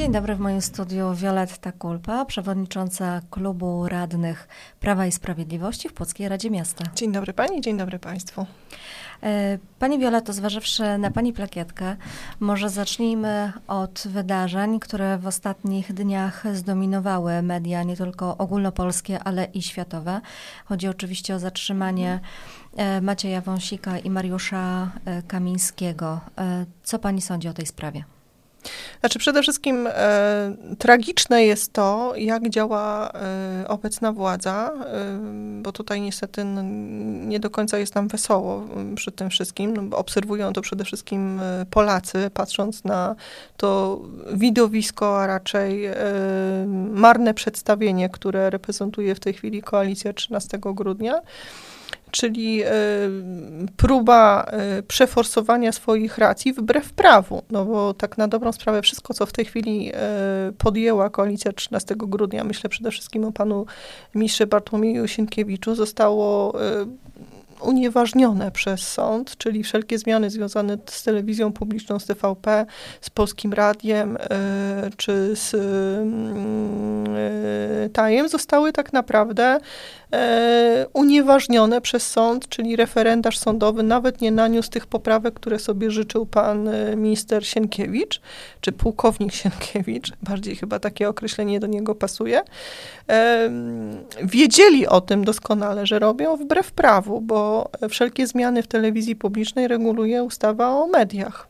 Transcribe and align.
Dzień 0.00 0.12
dobry, 0.12 0.34
w 0.34 0.40
moim 0.40 0.60
studiu 0.60 1.14
Wioletta 1.14 1.72
Kulpa, 1.72 2.24
przewodnicząca 2.24 3.20
klubu 3.30 3.88
radnych 3.88 4.48
Prawa 4.80 5.06
i 5.06 5.12
Sprawiedliwości 5.12 5.88
w 5.88 5.92
Płockiej 5.92 6.28
Radzie 6.28 6.50
Miasta. 6.50 6.84
Dzień 6.94 7.12
dobry 7.12 7.32
pani, 7.32 7.60
dzień 7.60 7.78
dobry 7.78 7.98
państwu. 7.98 8.46
E, 9.22 9.58
pani 9.78 9.98
Violeto, 9.98 10.32
zważywszy 10.32 10.98
na 10.98 11.10
Pani 11.10 11.32
plakietkę, 11.32 11.96
może 12.40 12.70
zacznijmy 12.70 13.52
od 13.68 14.02
wydarzeń, 14.06 14.80
które 14.80 15.18
w 15.18 15.26
ostatnich 15.26 15.92
dniach 15.92 16.44
zdominowały 16.54 17.42
media, 17.42 17.82
nie 17.82 17.96
tylko 17.96 18.36
ogólnopolskie, 18.36 19.22
ale 19.24 19.44
i 19.44 19.62
światowe. 19.62 20.20
Chodzi 20.64 20.88
oczywiście 20.88 21.34
o 21.34 21.38
zatrzymanie 21.38 22.20
e, 22.76 23.00
Macieja 23.00 23.40
Wąsika 23.40 23.98
i 23.98 24.10
Mariusza 24.10 24.90
e, 25.04 25.22
Kamińskiego. 25.22 26.20
Co 26.82 26.98
Pani 26.98 27.22
sądzi 27.22 27.48
o 27.48 27.52
tej 27.52 27.66
sprawie? 27.66 28.04
Znaczy 29.00 29.18
przede 29.18 29.42
wszystkim 29.42 29.88
e, 29.90 30.54
tragiczne 30.78 31.44
jest 31.44 31.72
to, 31.72 32.12
jak 32.16 32.48
działa 32.48 33.12
e, 33.12 33.64
obecna 33.68 34.12
władza, 34.12 34.72
e, 34.86 35.18
bo 35.62 35.72
tutaj 35.72 36.00
niestety 36.00 36.44
nie 37.26 37.40
do 37.40 37.50
końca 37.50 37.78
jest 37.78 37.94
nam 37.94 38.08
wesoło 38.08 38.66
przy 38.96 39.12
tym 39.12 39.30
wszystkim. 39.30 39.76
No, 39.76 39.96
obserwują 39.98 40.52
to 40.52 40.60
przede 40.60 40.84
wszystkim 40.84 41.40
e, 41.40 41.66
Polacy, 41.70 42.30
patrząc 42.34 42.84
na 42.84 43.16
to 43.56 44.00
widowisko, 44.32 45.22
a 45.22 45.26
raczej 45.26 45.84
e, 45.84 45.94
marne 46.90 47.34
przedstawienie, 47.34 48.08
które 48.08 48.50
reprezentuje 48.50 49.14
w 49.14 49.20
tej 49.20 49.34
chwili 49.34 49.62
koalicja 49.62 50.12
13 50.12 50.58
grudnia 50.62 51.20
czyli 52.10 52.62
e, 52.62 52.68
próba 53.76 54.44
e, 54.44 54.82
przeforsowania 54.82 55.72
swoich 55.72 56.18
racji 56.18 56.52
wbrew 56.52 56.92
prawu, 56.92 57.42
no 57.50 57.64
bo 57.64 57.94
tak 57.94 58.18
na 58.18 58.28
dobrą 58.28 58.52
sprawę 58.52 58.82
wszystko, 58.82 59.14
co 59.14 59.26
w 59.26 59.32
tej 59.32 59.44
chwili 59.44 59.92
e, 59.94 59.98
podjęła 60.58 61.10
koalicja 61.10 61.52
13 61.52 61.94
grudnia, 61.98 62.44
myślę 62.44 62.70
przede 62.70 62.90
wszystkim 62.90 63.24
o 63.24 63.32
panu 63.32 63.66
ministrze 64.14 64.46
Bartłomieju 64.46 65.08
Sienkiewiczu, 65.08 65.74
zostało 65.74 66.54
unieważnione 67.60 68.50
przez 68.50 68.80
sąd, 68.88 69.36
czyli 69.36 69.62
wszelkie 69.62 69.98
zmiany 69.98 70.30
związane 70.30 70.78
z 70.86 71.02
telewizją 71.02 71.52
publiczną, 71.52 71.98
z 71.98 72.06
TVP, 72.06 72.66
z 73.00 73.10
Polskim 73.10 73.52
Radiem 73.52 74.18
czy 74.96 75.36
z 75.36 75.54
mm, 75.54 76.50
Tajem 77.92 78.28
zostały 78.28 78.72
tak 78.72 78.92
naprawdę 78.92 79.58
e, 80.12 80.86
unieważnione 80.92 81.80
przez 81.80 82.10
sąd, 82.10 82.48
czyli 82.48 82.76
referendarz 82.76 83.38
sądowy 83.38 83.82
nawet 83.82 84.20
nie 84.20 84.30
naniósł 84.30 84.70
tych 84.70 84.86
poprawek, 84.86 85.34
które 85.34 85.58
sobie 85.58 85.90
życzył 85.90 86.26
pan 86.26 86.68
e, 86.68 86.96
minister 86.96 87.46
Sienkiewicz, 87.46 88.20
czy 88.60 88.72
pułkownik 88.72 89.32
Sienkiewicz, 89.40 90.12
bardziej 90.22 90.56
chyba 90.56 90.78
takie 90.78 91.08
określenie 91.08 91.60
do 91.60 91.66
niego 91.66 91.94
pasuje. 91.94 92.42
E, 93.08 93.50
wiedzieli 94.22 94.86
o 94.86 95.00
tym 95.00 95.24
doskonale, 95.24 95.86
że 95.86 95.98
robią 95.98 96.36
wbrew 96.36 96.72
prawu, 96.72 97.20
bo 97.20 97.70
wszelkie 97.88 98.26
zmiany 98.26 98.62
w 98.62 98.66
telewizji 98.66 99.16
publicznej 99.16 99.68
reguluje 99.68 100.24
ustawa 100.24 100.68
o 100.68 100.86
mediach 100.86 101.49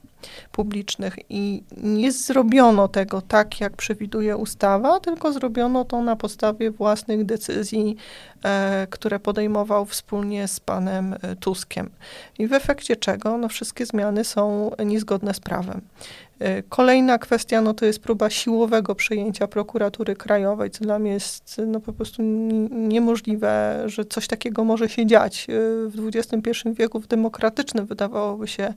publicznych 0.52 1.16
i 1.28 1.62
nie 1.76 2.12
zrobiono 2.12 2.88
tego 2.88 3.22
tak, 3.22 3.60
jak 3.60 3.76
przewiduje 3.76 4.36
ustawa, 4.36 5.00
tylko 5.00 5.32
zrobiono 5.32 5.84
to 5.84 6.02
na 6.02 6.16
podstawie 6.16 6.70
własnych 6.70 7.24
decyzji, 7.24 7.96
e, 8.44 8.86
które 8.90 9.18
podejmował 9.18 9.86
wspólnie 9.86 10.48
z 10.48 10.60
panem 10.60 11.16
e, 11.22 11.36
Tuskiem. 11.36 11.90
I 12.38 12.46
w 12.46 12.52
efekcie 12.52 12.96
czego 12.96 13.38
no, 13.38 13.48
wszystkie 13.48 13.86
zmiany 13.86 14.24
są 14.24 14.70
niezgodne 14.86 15.34
z 15.34 15.40
prawem. 15.40 15.80
E, 16.40 16.62
kolejna 16.62 17.18
kwestia, 17.18 17.60
no 17.60 17.74
to 17.74 17.86
jest 17.86 18.02
próba 18.02 18.30
siłowego 18.30 18.94
przejęcia 18.94 19.46
prokuratury 19.46 20.16
krajowej, 20.16 20.70
co 20.70 20.84
dla 20.84 20.98
mnie 20.98 21.12
jest 21.12 21.60
no, 21.66 21.80
po 21.80 21.92
prostu 21.92 22.22
niemożliwe, 22.70 23.82
że 23.86 24.04
coś 24.04 24.26
takiego 24.26 24.64
może 24.64 24.88
się 24.88 25.06
dziać 25.06 25.46
e, 25.48 25.52
w 25.88 26.10
XXI 26.14 26.50
wieku 26.72 27.00
w 27.00 27.06
demokratycznym, 27.06 27.86
wydawałoby 27.86 28.48
się, 28.48 28.74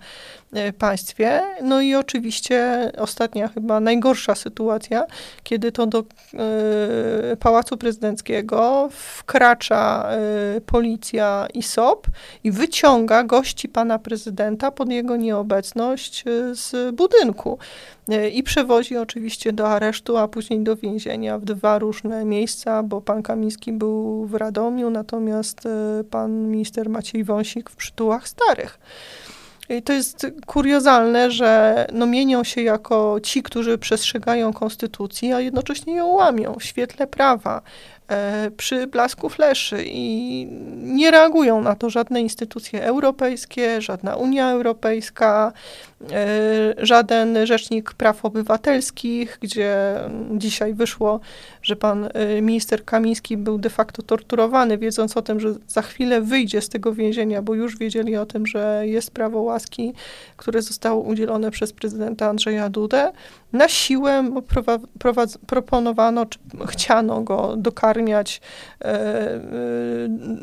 e, 0.54 0.74
państwie. 0.74 1.42
No 1.62 1.82
i 1.82 1.96
oczywiście 1.96 2.92
ostatnia, 2.98 3.48
chyba 3.48 3.80
najgorsza 3.80 4.36
sytuacja, 4.36 5.06
kiedy 5.44 5.72
to 5.72 5.88
do 5.88 6.00
y, 6.00 7.38
Pałacu 7.38 7.78
Prezydenckiego 7.78 8.90
wkracza 8.92 10.10
y, 10.58 10.62
policja 10.62 11.48
i 11.54 11.64
SOP 11.64 12.08
i 12.44 12.52
wyciąga 12.52 13.24
gości 13.24 13.70
pana 13.70 14.00
prezydenta 14.00 14.72
pod 14.72 14.90
jego 14.90 15.16
nieobecność 15.16 16.24
z 16.52 16.96
budynku. 16.96 17.53
E, 18.10 18.30
i 18.30 18.44
przewozi 18.44 18.98
oczywiście 18.98 19.54
do 19.54 19.70
aresztu, 19.70 20.18
a 20.18 20.28
później 20.28 20.60
do 20.60 20.76
więzienia 20.76 21.40
w 21.40 21.46
dwa 21.46 21.80
różne 21.80 22.26
miejsca, 22.26 22.84
bo 22.84 23.02
pan 23.02 23.24
Kamiński 23.24 23.72
był 23.72 24.26
w 24.26 24.36
Radomiu, 24.36 24.90
natomiast 24.90 25.66
e, 25.66 26.04
pan 26.04 26.48
minister 26.48 26.90
Maciej 26.90 27.24
Wąsik 27.24 27.70
w 27.70 27.76
Przytułach 27.76 28.28
Starych. 28.28 28.80
I 29.70 29.82
to 29.82 29.94
jest 29.94 30.28
kuriozalne, 30.46 31.32
że 31.32 31.86
no 31.94 32.06
mienią 32.06 32.44
się 32.44 32.62
jako 32.62 33.20
ci, 33.24 33.44
którzy 33.44 33.78
przestrzegają 33.78 34.54
konstytucji, 34.54 35.34
a 35.34 35.40
jednocześnie 35.40 35.96
ją 35.96 36.08
łamią 36.08 36.56
w 36.60 36.64
świetle 36.64 37.08
prawa. 37.08 37.62
E, 38.14 38.52
przy 38.58 38.88
blasku 38.88 39.30
fleszy 39.30 39.84
i 39.86 40.48
nie 40.78 41.12
reagują 41.12 41.62
na 41.62 41.76
to 41.76 41.90
żadne 41.90 42.22
instytucje 42.22 42.84
europejskie, 42.84 43.82
żadna 43.82 44.16
Unia 44.16 44.52
Europejska, 44.52 45.54
e, 46.12 46.74
żaden 46.78 47.46
rzecznik 47.46 47.94
praw 47.94 48.26
obywatelskich, 48.26 49.38
gdzie 49.42 49.96
dzisiaj 50.32 50.74
wyszło, 50.74 51.20
że 51.62 51.76
pan 51.76 52.10
e, 52.14 52.42
minister 52.42 52.86
Kamiński 52.86 53.38
był 53.38 53.58
de 53.58 53.70
facto 53.70 54.02
torturowany, 54.02 54.78
wiedząc 54.78 55.18
o 55.18 55.22
tym, 55.22 55.40
że 55.40 55.56
za 55.68 55.82
chwilę 55.82 56.22
wyjdzie 56.22 56.62
z 56.62 56.70
tego 56.70 56.94
więzienia, 56.94 57.42
bo 57.42 57.54
już 57.54 57.78
wiedzieli 57.78 58.18
o 58.18 58.26
tym, 58.26 58.48
że 58.48 58.84
jest 58.86 59.12
prawo 59.12 59.42
łaski, 59.42 59.94
które 60.38 60.62
zostało 60.62 61.02
udzielone 61.02 61.52
przez 61.52 61.74
prezydenta 61.74 62.30
Andrzeja 62.30 62.70
Dudę. 62.70 63.12
Na 63.54 63.68
siłę 63.68 64.30
proponowano, 65.48 66.26
czy 66.26 66.40
chciano 66.68 67.22
go 67.22 67.56
dokarmiać 67.58 68.42
e, 68.82 68.86
e, 68.86 69.40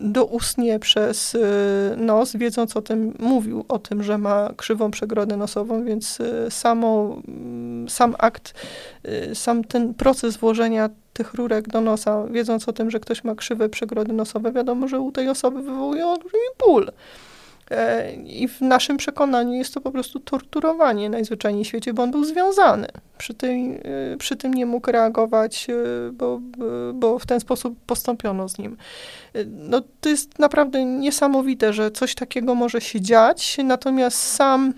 doustnie 0.02 0.78
przez 0.78 1.34
e, 1.34 1.96
nos, 1.96 2.36
wiedząc 2.36 2.76
o 2.76 2.82
tym, 2.82 3.14
mówił 3.18 3.64
o 3.68 3.78
tym, 3.78 4.02
że 4.02 4.18
ma 4.18 4.50
krzywą 4.56 4.90
przegrodę 4.90 5.36
nosową, 5.36 5.84
więc 5.84 6.18
samo, 6.50 7.16
sam 7.88 8.14
akt, 8.18 8.54
sam 9.34 9.64
ten 9.64 9.94
proces 9.94 10.36
włożenia 10.36 10.90
tych 11.12 11.34
rurek 11.34 11.68
do 11.68 11.80
nosa, 11.80 12.26
wiedząc 12.30 12.68
o 12.68 12.72
tym, 12.72 12.90
że 12.90 13.00
ktoś 13.00 13.24
ma 13.24 13.34
krzywe 13.34 13.68
przegrody 13.68 14.12
nosowe, 14.12 14.52
wiadomo, 14.52 14.88
że 14.88 15.00
u 15.00 15.12
tej 15.12 15.28
osoby 15.28 15.62
wywołuje 15.62 16.06
olbrzymi 16.06 16.48
ból. 16.66 16.90
E, 17.70 18.12
I 18.12 18.48
w 18.48 18.60
naszym 18.60 18.96
przekonaniu 18.96 19.52
jest 19.52 19.74
to 19.74 19.80
po 19.80 19.90
prostu 19.90 20.20
torturowanie 20.20 21.10
najzwyczajniej 21.10 21.64
w 21.64 21.66
świecie, 21.66 21.94
bo 21.94 22.02
on 22.02 22.10
był 22.10 22.24
związany. 22.24 22.88
Przy 23.18 23.34
tym, 23.34 23.78
e, 24.12 24.16
przy 24.16 24.36
tym 24.36 24.54
nie 24.54 24.66
mógł 24.66 24.90
reagować, 24.90 25.66
e, 25.70 26.12
bo, 26.12 26.40
bo 26.94 27.18
w 27.18 27.26
ten 27.26 27.40
sposób 27.40 27.78
postąpiono 27.86 28.48
z 28.48 28.58
nim. 28.58 28.76
No, 29.46 29.82
to 30.00 30.08
jest 30.08 30.38
naprawdę 30.38 30.84
niesamowite, 30.84 31.72
że 31.72 31.90
coś 31.90 32.14
takiego 32.14 32.54
może 32.54 32.80
się 32.80 33.00
dziać. 33.00 33.58
Natomiast 33.64 34.18
sam, 34.18 34.72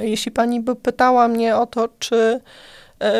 jeśli 0.00 0.32
pani 0.32 0.60
by 0.60 0.76
pytała 0.76 1.28
mnie 1.28 1.56
o 1.56 1.66
to, 1.66 1.88
czy 1.98 2.40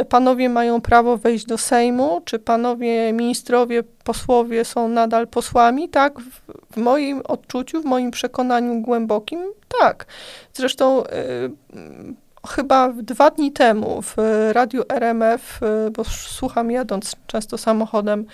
panowie 0.08 0.48
mają 0.48 0.80
prawo 0.80 1.16
wejść 1.16 1.46
do 1.46 1.58
Sejmu, 1.58 2.20
czy 2.24 2.38
panowie 2.38 3.12
ministrowie, 3.12 3.82
posłowie 4.04 4.64
są 4.64 4.88
nadal 4.88 5.28
posłami? 5.28 5.88
Tak, 5.88 6.20
w, 6.20 6.40
w 6.70 6.76
moim 6.76 7.22
odczuciu, 7.28 7.82
w 7.82 7.84
moim 7.84 8.10
przekonaniu 8.10 8.80
głębokim, 8.80 9.40
tak. 9.80 10.06
Zresztą 10.52 11.04
y, 11.04 11.08
chyba 12.48 12.92
dwa 12.92 13.30
dni 13.30 13.52
temu 13.52 14.02
w 14.02 14.14
radiu 14.52 14.82
RMF, 14.88 15.60
y, 15.62 15.90
bo 15.90 16.04
słucham 16.04 16.70
jadąc 16.70 17.16
często 17.26 17.58
samochodem 17.58 18.24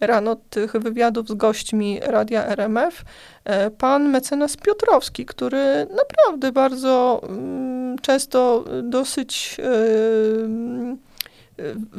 rano 0.00 0.36
tych 0.50 0.72
wywiadów 0.72 1.28
z 1.28 1.34
gośćmi 1.34 2.00
radia 2.02 2.46
RMF, 2.46 3.00
y, 3.00 3.70
pan 3.70 4.08
mecenas 4.08 4.56
Piotrowski, 4.56 5.26
który 5.26 5.86
naprawdę 5.96 6.52
bardzo 6.52 7.22
mm, 7.28 7.98
często 7.98 8.64
dosyć 8.82 9.56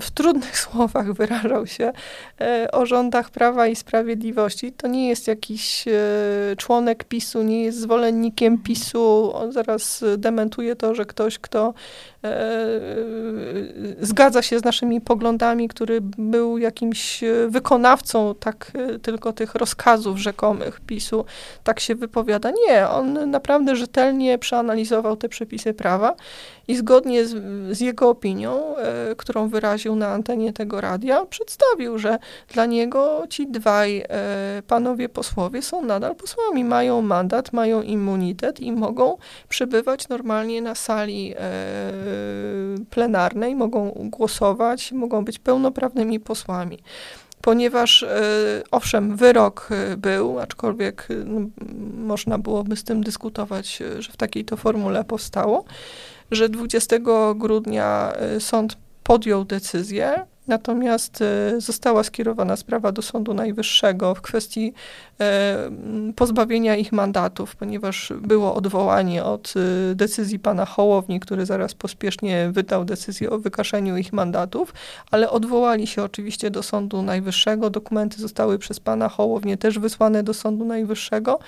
w 0.02 0.12
trudnych 0.12 0.60
słowach 0.60 1.14
wyrażał 1.14 1.68
się 1.68 1.92
e, 2.42 2.72
o 2.72 2.86
rządach 2.86 3.30
Prawa 3.30 3.68
i 3.68 3.76
Sprawiedliwości. 3.76 4.72
To 4.72 4.88
nie 4.88 5.10
jest 5.10 5.28
jakiś 5.28 5.88
e, 5.88 5.92
członek 6.58 7.04
PiSu, 7.04 7.44
nie 7.44 7.64
jest 7.64 7.80
zwolennikiem 7.80 8.58
PiSu. 8.58 9.32
On 9.36 9.52
zaraz 9.52 10.04
dementuje 10.18 10.76
to, 10.76 10.96
że 10.96 11.06
ktoś, 11.06 11.40
kto 11.40 11.74
e, 12.24 12.60
zgadza 14.02 14.42
się 14.42 14.60
z 14.60 14.64
naszymi 14.64 15.02
poglądami, 15.02 15.68
który 15.68 16.02
był 16.02 16.58
jakimś 16.58 17.24
wykonawcą 17.48 18.36
tak 18.40 18.72
tylko 19.02 19.34
tych 19.34 19.56
rozkazów 19.56 20.18
rzekomych 20.18 20.82
PiSu, 20.82 21.26
tak 21.64 21.80
się 21.80 21.96
wypowiada. 21.96 22.52
Nie, 22.68 22.90
on 22.90 23.30
naprawdę 23.30 23.76
rzetelnie 23.76 24.38
przeanalizował 24.38 25.18
te 25.18 25.30
przepisy 25.30 25.74
prawa 25.74 26.16
i 26.68 26.76
zgodnie 26.76 27.26
z, 27.26 27.36
z 27.78 27.82
jego 27.82 28.10
opinią, 28.10 28.76
którą 29.18 29.36
którą 29.36 29.50
wyraził 29.50 29.96
na 29.96 30.08
antenie 30.08 30.54
tego 30.54 30.82
radia, 30.82 31.26
przedstawił, 31.26 31.98
że 31.98 32.18
dla 32.54 32.66
niego 32.66 33.24
ci 33.30 33.48
dwaj 33.48 34.06
e, 34.10 34.62
panowie 34.68 35.10
posłowie 35.10 35.62
są 35.62 35.82
nadal 35.82 36.16
posłami, 36.16 36.64
mają 36.64 37.02
mandat, 37.02 37.54
mają 37.54 37.82
immunitet 37.82 38.60
i 38.60 38.72
mogą 38.72 39.18
przebywać 39.50 40.10
normalnie 40.10 40.62
na 40.62 40.76
sali 40.76 41.34
e, 41.34 41.38
plenarnej, 42.90 43.56
mogą 43.56 43.92
głosować, 43.98 44.92
mogą 44.92 45.26
być 45.26 45.40
pełnoprawnymi 45.40 46.20
posłami. 46.20 46.80
Ponieważ 47.42 48.04
e, 48.04 48.08
owszem, 48.72 49.16
wyrok 49.16 49.70
e, 49.72 49.98
był, 49.98 50.40
aczkolwiek 50.40 51.08
można 51.98 52.38
byłoby 52.38 52.76
z 52.76 52.84
tym 52.84 53.04
dyskutować, 53.04 53.80
że 54.00 54.12
w 54.12 54.18
takiej 54.18 54.46
to 54.46 54.58
formule 54.58 55.04
powstało, 55.04 55.66
że 56.32 56.50
20 56.50 56.96
grudnia 57.36 58.14
sąd 58.40 58.78
podjął 59.04 59.46
decyzję, 59.46 60.26
Natomiast 60.48 61.22
e, 61.22 61.62
została 61.62 62.04
skierowana 62.04 62.56
sprawa 62.56 62.92
do 62.92 63.02
Sądu 63.02 63.34
Najwyższego 63.34 64.16
w 64.16 64.22
kwestii 64.22 64.74
e, 65.20 65.58
pozbawienia 66.16 66.76
ich 66.76 66.92
mandatów, 66.92 67.56
ponieważ 67.56 68.14
było 68.22 68.56
odwołanie 68.56 69.24
od 69.24 69.54
decyzji 69.96 70.40
pana 70.40 70.66
Hołowni, 70.66 71.20
który 71.20 71.46
zaraz 71.46 71.74
pospiesznie 71.74 72.50
wydał 72.52 72.86
decyzję 72.86 73.30
o 73.30 73.40
wykaszeniu 73.40 73.98
ich 73.98 74.14
mandatów, 74.14 74.74
ale 75.12 75.30
odwołali 75.30 75.88
się 75.88 76.04
oczywiście 76.04 76.52
do 76.52 76.64
Sądu 76.64 77.02
Najwyższego. 77.02 77.70
Dokumenty 77.70 78.22
zostały 78.22 78.60
przez 78.60 78.80
pana 78.80 79.10
Hołownię 79.10 79.58
też 79.58 79.80
wysłane 79.80 80.24
do 80.24 80.34
Sądu 80.34 80.66
Najwyższego. 80.66 81.40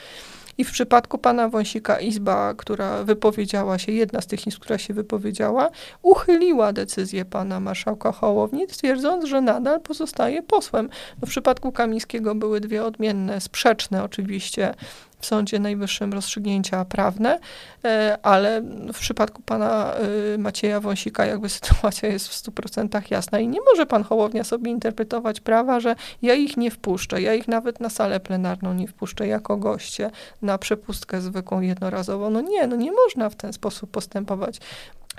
I 0.58 0.64
w 0.64 0.72
przypadku 0.72 1.18
pana 1.18 1.50
Wąsika 1.50 2.00
Izba, 2.00 2.54
która 2.54 3.04
wypowiedziała 3.04 3.80
się, 3.80 3.92
jedna 3.92 4.22
z 4.22 4.28
tych 4.28 4.48
izb, 4.48 4.60
która 4.60 4.78
się 4.78 4.94
wypowiedziała, 4.94 5.70
uchyliła 6.02 6.74
decyzję 6.74 7.26
pana 7.26 7.60
marszałka 7.60 8.12
Hołowni, 8.12 8.68
twierdząc, 8.68 9.26
że 9.26 9.42
nadal 9.42 9.82
pozostaje 9.82 10.44
posłem. 10.44 10.90
No 11.22 11.28
w 11.28 11.30
przypadku 11.30 11.72
Kamińskiego 11.72 12.36
były 12.36 12.60
dwie 12.60 12.84
odmienne, 12.84 13.42
sprzeczne 13.42 14.04
oczywiście 14.04 14.74
w 15.20 15.26
Sądzie 15.26 15.60
Najwyższym 15.60 16.14
rozstrzygnięcia 16.14 16.86
prawne, 16.86 17.40
e, 17.86 18.18
ale 18.24 18.62
w 18.94 19.00
przypadku 19.00 19.42
pana 19.42 19.94
e, 19.94 20.38
Macieja 20.38 20.80
Wąsika 20.80 21.26
jakby 21.26 21.50
sytuacja 21.60 22.10
jest 22.10 22.28
w 22.28 22.44
100% 22.44 23.12
jasna 23.12 23.40
i 23.40 23.48
nie 23.48 23.60
może 23.72 23.86
pan 23.86 24.04
Hołownia 24.04 24.44
sobie 24.44 24.72
interpretować 24.72 25.40
prawa, 25.40 25.80
że 25.80 25.96
ja 26.22 26.34
ich 26.34 26.58
nie 26.58 26.72
wpuszczę, 26.72 27.22
ja 27.22 27.34
ich 27.34 27.48
nawet 27.48 27.80
na 27.80 27.90
salę 27.90 28.20
plenarną 28.20 28.74
nie 28.74 28.88
wpuszczę 28.88 29.28
jako 29.28 29.58
goście 29.58 30.12
na 30.42 30.58
przepustkę 30.58 31.22
zwykłą 31.22 31.62
jednorazową. 31.62 32.30
No 32.30 32.42
nie, 32.42 32.68
no 32.68 32.76
nie 32.76 32.92
można 32.92 33.30
w 33.30 33.36
ten 33.36 33.54
sposób 33.54 33.92
postępować. 33.92 34.60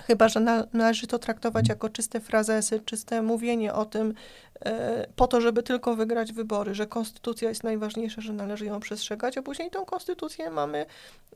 Chyba, 0.07 0.29
że 0.29 0.41
należy 0.73 1.07
to 1.07 1.19
traktować 1.19 1.69
jako 1.69 1.89
czyste 1.89 2.21
frazesy, 2.21 2.81
czyste 2.81 3.23
mówienie 3.23 3.75
o 3.75 3.85
tym, 3.85 4.15
po 5.17 5.27
to, 5.27 5.41
żeby 5.41 5.63
tylko 5.63 5.97
wygrać 5.97 6.33
wybory, 6.33 6.75
że 6.75 6.87
konstytucja 6.87 7.49
jest 7.49 7.65
najważniejsza, 7.65 8.21
że 8.21 8.33
należy 8.33 8.67
ją 8.67 8.81
przestrzegać, 8.81 9.39
a 9.39 9.43
później 9.43 9.71
tą 9.71 9.85
konstytucję 9.85 10.51
mamy 10.51 10.87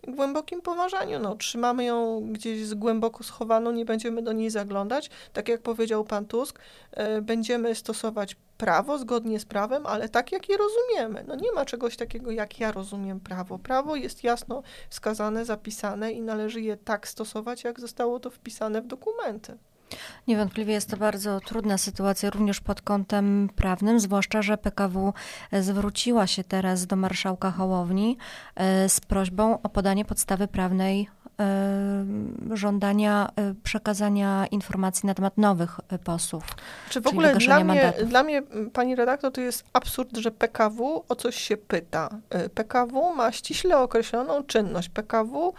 w 0.06 0.14
głębokim 0.14 0.62
poważaniu. 0.62 1.18
No, 1.18 1.36
trzymamy 1.36 1.84
ją 1.84 2.20
gdzieś 2.32 2.74
głęboko 2.74 3.24
schowaną, 3.24 3.72
nie 3.72 3.84
będziemy 3.84 4.22
do 4.22 4.32
niej 4.32 4.50
zaglądać. 4.50 5.10
Tak 5.32 5.48
jak 5.48 5.60
powiedział 5.60 6.04
pan 6.04 6.26
Tusk, 6.26 6.58
e, 6.90 7.22
będziemy 7.22 7.74
stosować 7.74 8.36
prawo 8.58 8.98
zgodnie 8.98 9.40
z 9.40 9.44
prawem, 9.44 9.86
ale 9.86 10.08
tak 10.08 10.32
jak 10.32 10.48
je 10.48 10.56
rozumiemy. 10.56 11.24
No 11.28 11.34
nie 11.34 11.52
ma 11.52 11.64
czegoś 11.64 11.96
takiego, 11.96 12.30
jak 12.30 12.60
ja 12.60 12.72
rozumiem 12.72 13.20
prawo. 13.20 13.58
Prawo 13.58 13.96
jest 13.96 14.24
jasno 14.24 14.62
wskazane, 14.90 15.44
zapisane 15.44 16.12
i 16.12 16.22
należy 16.22 16.60
je 16.60 16.76
tak 16.76 17.08
stosować, 17.08 17.64
jak 17.64 17.80
zostało 17.80 18.20
to 18.20 18.30
wpisane 18.30 18.82
w 18.82 18.86
dokumenty. 18.86 19.58
Niewątpliwie 20.28 20.72
jest 20.72 20.90
to 20.90 20.96
bardzo 20.96 21.40
trudna 21.40 21.78
sytuacja, 21.78 22.30
również 22.30 22.60
pod 22.60 22.82
kątem 22.82 23.48
prawnym, 23.56 24.00
zwłaszcza, 24.00 24.42
że 24.42 24.58
PKW 24.58 25.12
zwróciła 25.52 26.26
się 26.26 26.44
teraz 26.44 26.86
do 26.86 26.96
marszałka 26.96 27.50
Hołowni 27.50 28.16
e, 28.56 28.88
z 28.88 29.00
prośbą 29.00 29.62
o 29.62 29.68
podanie 29.68 30.04
podstawy 30.04 30.48
prawnej 30.48 31.08
e, 31.40 32.04
żądania 32.52 33.30
e, 33.36 33.54
przekazania 33.62 34.46
informacji 34.50 35.06
na 35.06 35.14
temat 35.14 35.38
nowych 35.38 35.80
posłów. 36.04 36.44
Czy 36.90 37.00
w 37.00 37.06
ogóle 37.06 37.34
dla 37.34 37.64
mnie, 37.64 37.92
dla 38.06 38.22
mnie, 38.22 38.42
pani 38.72 38.96
redaktor, 38.96 39.32
to 39.32 39.40
jest 39.40 39.64
absurd, 39.72 40.16
że 40.16 40.30
PKW 40.30 41.04
o 41.08 41.16
coś 41.16 41.36
się 41.36 41.56
pyta. 41.56 42.08
PKW 42.54 43.14
ma 43.14 43.32
ściśle 43.32 43.78
określoną 43.78 44.44
czynność. 44.44 44.88
PKW 44.88 45.54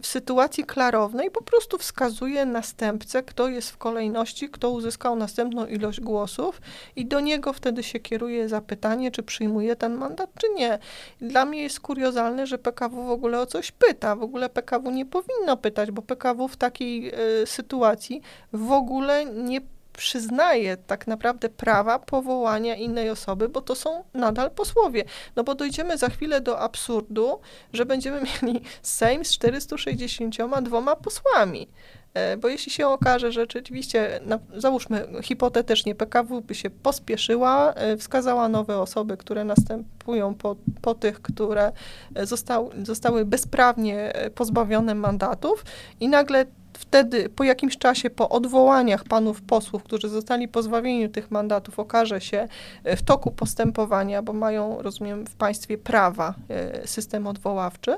w 0.00 0.06
sytuacji 0.06 0.64
klarownej 0.64 1.30
po 1.30 1.42
prostu 1.42 1.78
wskazuje 1.78 2.46
następcę, 2.46 3.22
kto 3.22 3.48
jest 3.48 3.70
w 3.70 3.76
kolejności, 3.76 4.48
kto 4.48 4.70
uzyskał 4.70 5.16
następną 5.16 5.66
ilość 5.66 6.00
głosów 6.00 6.60
i 6.96 7.06
do 7.06 7.20
niego 7.20 7.52
wtedy 7.52 7.82
się 7.82 8.00
kieruje 8.00 8.48
zapytanie, 8.48 9.10
czy 9.10 9.22
przyjmuje 9.22 9.76
ten 9.76 9.94
mandat, 9.94 10.30
czy 10.38 10.46
nie. 10.48 10.78
Dla 11.20 11.44
mnie 11.44 11.62
jest 11.62 11.80
kuriozalne, 11.80 12.46
że 12.46 12.58
PKW 12.58 13.04
w 13.04 13.10
ogóle 13.10 13.40
o 13.40 13.46
coś 13.46 13.72
pyta. 13.72 14.16
W 14.16 14.22
ogóle 14.22 14.48
PKW 14.48 14.90
nie 14.90 15.06
powinno 15.06 15.56
pytać, 15.56 15.90
bo 15.90 16.02
PKW 16.02 16.48
w 16.48 16.56
takiej 16.56 17.14
y, 17.42 17.46
sytuacji 17.46 18.20
w 18.52 18.72
ogóle 18.72 19.24
nie 19.24 19.60
przyznaje 19.92 20.76
tak 20.76 21.06
naprawdę 21.06 21.48
prawa 21.48 21.98
powołania 21.98 22.74
innej 22.74 23.10
osoby, 23.10 23.48
bo 23.48 23.60
to 23.60 23.74
są 23.74 24.04
nadal 24.14 24.50
posłowie. 24.50 25.04
No 25.36 25.44
bo 25.44 25.54
dojdziemy 25.54 25.98
za 25.98 26.08
chwilę 26.08 26.40
do 26.40 26.58
absurdu, 26.58 27.40
że 27.72 27.86
będziemy 27.86 28.20
mieli 28.42 28.60
Sejm 28.82 29.24
z 29.24 29.32
462 29.32 30.96
posłami. 30.96 31.68
E, 32.14 32.36
bo 32.36 32.48
jeśli 32.48 32.72
się 32.72 32.88
okaże, 32.88 33.32
że 33.32 33.46
rzeczywiście, 33.52 34.20
no, 34.26 34.38
załóżmy 34.56 35.06
hipotetycznie, 35.22 35.94
PKW 35.94 36.40
by 36.40 36.54
się 36.54 36.70
pospieszyła, 36.70 37.72
e, 37.74 37.96
wskazała 37.96 38.48
nowe 38.48 38.78
osoby, 38.78 39.16
które 39.16 39.44
następują 39.44 40.34
po, 40.34 40.56
po 40.82 40.94
tych, 40.94 41.22
które 41.22 41.72
e, 42.14 42.26
został, 42.26 42.70
zostały 42.82 43.24
bezprawnie 43.24 44.12
pozbawione 44.34 44.94
mandatów 44.94 45.64
i 46.00 46.08
nagle 46.08 46.46
wtedy 46.80 47.28
po 47.28 47.44
jakimś 47.44 47.78
czasie, 47.78 48.10
po 48.10 48.28
odwołaniach 48.28 49.04
panów 49.04 49.42
posłów, 49.42 49.82
którzy 49.82 50.08
zostali 50.08 50.48
pozbawieni 50.48 51.10
tych 51.10 51.30
mandatów, 51.30 51.78
okaże 51.78 52.20
się 52.20 52.48
e, 52.84 52.96
w 52.96 53.02
toku 53.02 53.30
postępowania, 53.30 54.22
bo 54.22 54.32
mają, 54.32 54.82
rozumiem, 54.82 55.26
w 55.26 55.34
państwie 55.34 55.78
prawa 55.78 56.34
e, 56.48 56.88
system 56.88 57.26
odwoławczy, 57.26 57.96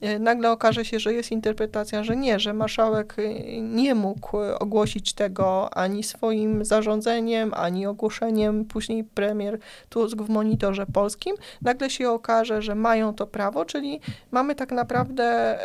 e, 0.00 0.18
nagle 0.18 0.50
okaże 0.50 0.84
się, 0.84 0.98
że 0.98 1.14
jest 1.14 1.32
interpretacja, 1.32 2.04
że 2.04 2.16
nie, 2.16 2.40
że 2.40 2.52
marszałek 2.52 3.16
nie 3.60 3.94
mógł 3.94 4.36
ogłosić 4.58 5.12
tego 5.12 5.74
ani 5.74 6.02
swoim 6.02 6.64
zarządzeniem, 6.64 7.52
ani 7.54 7.86
ogłoszeniem, 7.86 8.64
później 8.64 9.04
premier 9.04 9.58
Tusk 9.88 10.16
w 10.16 10.28
monitorze 10.28 10.86
polskim, 10.86 11.36
nagle 11.62 11.90
się 11.90 12.10
okaże, 12.10 12.62
że 12.62 12.74
mają 12.74 13.14
to 13.14 13.26
prawo, 13.26 13.64
czyli 13.64 14.00
mamy 14.30 14.54
tak 14.54 14.72
naprawdę 14.72 15.58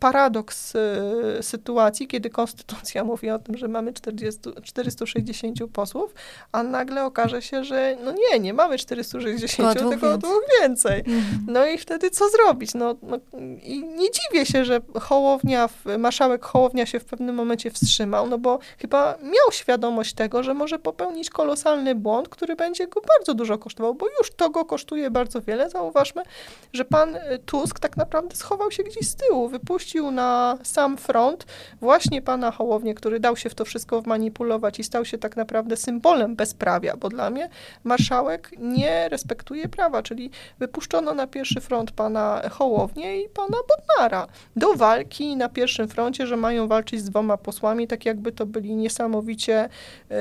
paradoks 0.00 0.76
sytuacji, 1.42 2.08
kiedy 2.08 2.30
konstytucja 2.30 3.04
mówi 3.14 3.30
o 3.30 3.38
tym, 3.38 3.56
że 3.56 3.68
mamy 3.68 3.92
40, 3.92 4.40
460 4.62 5.58
posłów, 5.72 6.14
a 6.52 6.62
nagle 6.62 7.04
okaże 7.04 7.42
się, 7.42 7.64
że 7.64 7.96
no 8.04 8.12
nie, 8.12 8.40
nie 8.40 8.54
mamy 8.54 8.78
460, 8.78 9.72
tylko, 9.72 9.90
tylko 9.90 10.18
dwóch 10.18 10.42
więcej. 10.60 10.98
Mhm. 10.98 11.46
No 11.48 11.66
i 11.66 11.78
wtedy 11.78 12.10
co 12.10 12.28
zrobić? 12.28 12.74
No, 12.74 12.94
no, 13.02 13.18
i 13.62 13.84
nie 13.84 14.08
dziwię 14.10 14.46
się, 14.46 14.64
że 14.64 14.80
Hołownia, 15.00 15.68
marszałek 15.98 16.44
Hołownia 16.44 16.86
się 16.86 17.00
w 17.00 17.04
pewnym 17.04 17.34
momencie 17.34 17.70
wstrzymał, 17.70 18.26
no 18.26 18.38
bo 18.38 18.58
chyba 18.78 19.18
miał 19.22 19.52
świadomość 19.52 20.14
tego, 20.14 20.42
że 20.42 20.54
może 20.54 20.78
popełnić 20.78 21.30
kolosalny 21.30 21.94
błąd, 21.94 22.28
który 22.28 22.56
będzie 22.56 22.86
go 22.86 23.00
bardzo 23.00 23.34
dużo 23.34 23.58
kosztował, 23.58 23.94
bo 23.94 24.06
już 24.18 24.30
to 24.36 24.50
go 24.50 24.64
kosztuje 24.64 25.10
bardzo 25.10 25.40
wiele. 25.40 25.70
Zauważmy, 25.70 26.22
że 26.72 26.84
pan 26.84 27.18
Tusk 27.46 27.80
tak 27.80 27.96
naprawdę 27.96 28.36
schował 28.36 28.70
się 28.70 28.82
gdzieś 28.82 29.08
z 29.08 29.16
tyłu, 29.16 29.48
wypuścił 29.48 30.10
na 30.10 30.58
sam 30.62 30.96
front 30.96 31.13
front 31.14 31.46
właśnie 31.80 32.22
pana 32.22 32.50
Hołownię, 32.50 32.94
który 32.94 33.20
dał 33.20 33.36
się 33.36 33.50
w 33.50 33.54
to 33.54 33.64
wszystko 33.64 34.02
wmanipulować 34.02 34.78
i 34.78 34.84
stał 34.84 35.04
się 35.04 35.18
tak 35.18 35.36
naprawdę 35.36 35.76
symbolem 35.76 36.36
bezprawia, 36.36 36.96
bo 36.96 37.08
dla 37.08 37.30
mnie 37.30 37.48
marszałek 37.84 38.50
nie 38.58 39.08
respektuje 39.08 39.68
prawa, 39.68 40.02
czyli 40.02 40.30
wypuszczono 40.58 41.14
na 41.14 41.26
pierwszy 41.26 41.60
front 41.60 41.90
pana 41.90 42.42
Hołownię 42.50 43.22
i 43.22 43.28
pana 43.28 43.56
Bodnara. 43.68 44.26
Do 44.56 44.74
walki 44.74 45.36
na 45.36 45.48
pierwszym 45.48 45.88
froncie, 45.88 46.26
że 46.26 46.36
mają 46.36 46.68
walczyć 46.68 47.00
z 47.00 47.10
dwoma 47.10 47.36
posłami, 47.36 47.86
tak 47.86 48.06
jakby 48.06 48.32
to 48.32 48.46
byli 48.46 48.74
niesamowicie 48.74 49.68
yy, 50.10 50.16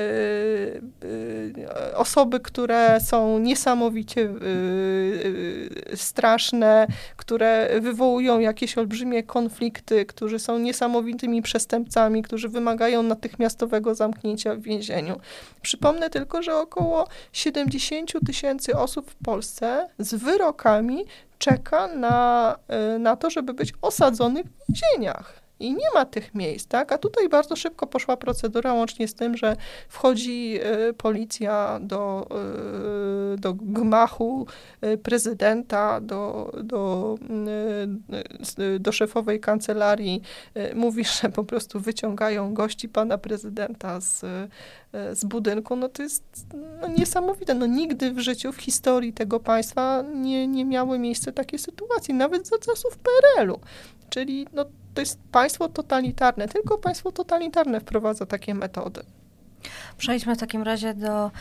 yy, 1.56 1.96
osoby, 1.96 2.40
które 2.40 3.00
są 3.02 3.40
niesamowicie 3.40 4.22
yy, 4.22 5.98
straszne, 5.98 6.88
które 7.18 7.80
wywołują 7.82 8.40
jakieś 8.40 8.78
olbrzymie 8.78 9.24
konflikty, 9.24 10.06
którzy 10.06 10.40
są 10.40 10.60
niesamowicie 10.60 10.83
niesamowitymi 10.84 11.42
przestępcami, 11.42 12.24
którzy 12.24 12.50
wymagają 12.50 13.04
natychmiastowego 13.04 13.96
zamknięcia 13.96 14.56
w 14.56 14.62
więzieniu. 14.62 15.20
Przypomnę 15.62 16.10
tylko, 16.10 16.42
że 16.42 16.58
około 16.58 17.08
70 17.34 18.12
tysięcy 18.26 18.78
osób 18.78 19.12
w 19.12 19.16
Polsce 19.16 19.90
z 20.00 20.16
wyrokami 20.16 21.06
czeka 21.38 21.88
na, 21.88 22.56
y, 22.96 23.00
na 23.00 23.16
to, 23.16 23.30
żeby 23.30 23.54
być 23.54 23.74
osadzonych 23.82 24.46
w 24.46 24.74
więzieniach. 24.74 25.43
I 25.64 25.72
nie 25.72 25.88
ma 25.94 26.06
tych 26.06 26.36
miejsc, 26.36 26.68
tak? 26.68 26.92
A 26.92 26.98
tutaj 26.98 27.30
bardzo 27.30 27.56
szybko 27.56 27.88
poszła 27.88 28.18
procedura, 28.18 28.74
łącznie 28.74 29.08
z 29.08 29.14
tym, 29.14 29.38
że 29.38 29.56
wchodzi 29.90 30.60
y, 30.90 30.94
policja 30.94 31.80
do, 31.82 32.28
y, 33.36 33.38
do 33.38 33.54
gmachu 33.54 34.48
y, 34.84 34.98
prezydenta, 34.98 36.02
do, 36.02 36.52
do, 36.64 37.16
do 38.80 38.92
szefowej 38.92 39.40
kancelarii, 39.40 40.22
mówi, 40.76 41.04
że 41.22 41.30
po 41.30 41.44
prostu 41.44 41.80
wyciągają 41.80 42.54
gości 42.54 42.90
pana 42.90 43.18
prezydenta 43.18 44.02
z, 44.02 44.26
z 45.14 45.26
budynku, 45.26 45.76
no 45.76 45.90
to 45.90 46.04
jest 46.04 46.24
no, 46.82 46.88
niesamowite. 46.88 47.54
No 47.54 47.66
nigdy 47.66 48.12
w 48.12 48.20
życiu, 48.20 48.52
w 48.52 48.58
historii 48.58 49.14
tego 49.14 49.40
państwa 49.40 50.04
nie, 50.16 50.48
nie 50.48 50.66
miały 50.66 51.00
miejsca 51.00 51.32
takie 51.32 51.58
sytuacje, 51.58 52.16
nawet 52.16 52.48
za 52.48 52.58
czasów 52.58 52.98
PRL-u. 52.98 53.60
Czyli 54.10 54.48
no, 54.54 54.66
to 54.94 55.02
jest 55.02 55.20
państwo 55.32 55.70
totalitarne, 55.70 56.48
tylko 56.48 56.78
państwo 56.78 57.12
totalitarne 57.12 57.80
wprowadza 57.80 58.26
takie 58.26 58.56
metody. 58.56 59.04
Przejdźmy 59.98 60.36
w 60.36 60.40
takim 60.40 60.64
razie 60.64 60.94
do 60.94 61.32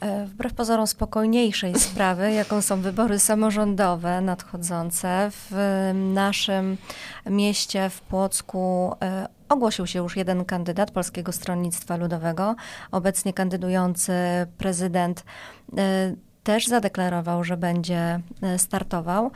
e, 0.00 0.26
wbrew 0.26 0.54
pozorom 0.54 0.86
spokojniejszej 0.86 1.78
sprawy, 1.78 2.32
jaką 2.42 2.62
są 2.62 2.80
wybory 2.80 3.18
samorządowe 3.18 4.20
nadchodzące. 4.20 5.30
W 5.30 5.54
naszym 5.94 6.76
mieście, 7.26 7.90
w 7.90 8.00
Płocku, 8.00 8.94
e, 9.02 9.28
ogłosił 9.48 9.86
się 9.86 9.98
już 9.98 10.16
jeden 10.16 10.44
kandydat 10.44 10.90
Polskiego 10.90 11.32
Stronnictwa 11.32 11.96
Ludowego. 11.96 12.56
Obecnie 12.90 13.32
kandydujący 13.32 14.12
prezydent 14.58 15.24
e, 15.78 16.14
też 16.42 16.66
zadeklarował, 16.66 17.44
że 17.44 17.56
będzie 17.56 18.20
startował. 18.56 19.30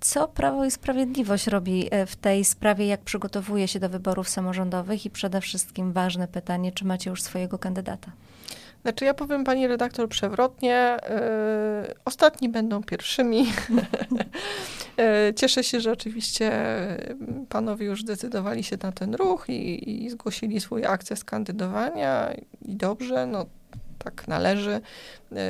Co 0.00 0.28
Prawo 0.28 0.64
i 0.64 0.70
Sprawiedliwość 0.70 1.46
robi 1.46 1.88
e, 1.90 2.06
w 2.06 2.16
tej 2.16 2.44
sprawie, 2.44 2.86
jak 2.86 3.00
przygotowuje 3.00 3.68
się 3.68 3.80
do 3.80 3.88
wyborów 3.88 4.28
samorządowych 4.28 5.06
i 5.06 5.10
przede 5.10 5.40
wszystkim 5.40 5.92
ważne 5.92 6.28
pytanie, 6.28 6.72
czy 6.72 6.84
macie 6.84 7.10
już 7.10 7.22
swojego 7.22 7.58
kandydata? 7.58 8.12
Znaczy 8.82 9.04
ja 9.04 9.14
powiem 9.14 9.44
pani 9.44 9.66
redaktor 9.66 10.08
przewrotnie, 10.08 10.96
yy, 11.88 11.94
ostatni 12.04 12.48
będą 12.48 12.82
pierwszymi. 12.82 13.46
yy, 14.98 15.34
cieszę 15.40 15.64
się, 15.64 15.80
że 15.80 15.92
oczywiście 15.92 16.52
panowie 17.48 17.86
już 17.86 18.02
zdecydowali 18.02 18.64
się 18.64 18.76
na 18.82 18.92
ten 18.92 19.14
ruch 19.14 19.48
i, 19.48 20.04
i 20.04 20.10
zgłosili 20.10 20.60
swój 20.60 20.86
akces 20.86 21.24
kandydowania 21.24 22.34
i 22.62 22.76
dobrze, 22.76 23.26
no 23.26 23.46
tak 24.04 24.28
należy. 24.28 24.80
E, 25.32 25.40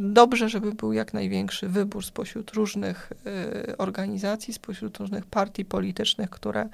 dobrze, 0.00 0.48
żeby 0.48 0.72
był 0.72 0.92
jak 0.92 1.14
największy 1.14 1.68
wybór 1.68 2.04
spośród 2.04 2.50
różnych 2.50 3.12
e, 3.26 3.76
organizacji, 3.76 4.54
spośród 4.54 4.98
różnych 4.98 5.26
partii 5.26 5.64
politycznych, 5.64 6.30
które 6.30 6.68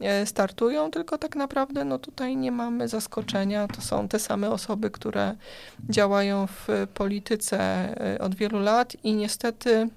e, 0.00 0.26
startują, 0.26 0.90
tylko 0.90 1.18
tak 1.18 1.36
naprawdę 1.36 1.84
no 1.84 1.98
tutaj 1.98 2.36
nie 2.36 2.52
mamy 2.52 2.88
zaskoczenia. 2.88 3.68
To 3.68 3.80
są 3.80 4.08
te 4.08 4.18
same 4.18 4.50
osoby, 4.50 4.90
które 4.90 5.36
działają 5.90 6.46
w 6.46 6.68
polityce 6.94 7.88
od 8.20 8.34
wielu 8.34 8.58
lat 8.58 8.96
i 9.04 9.14
niestety 9.14 9.88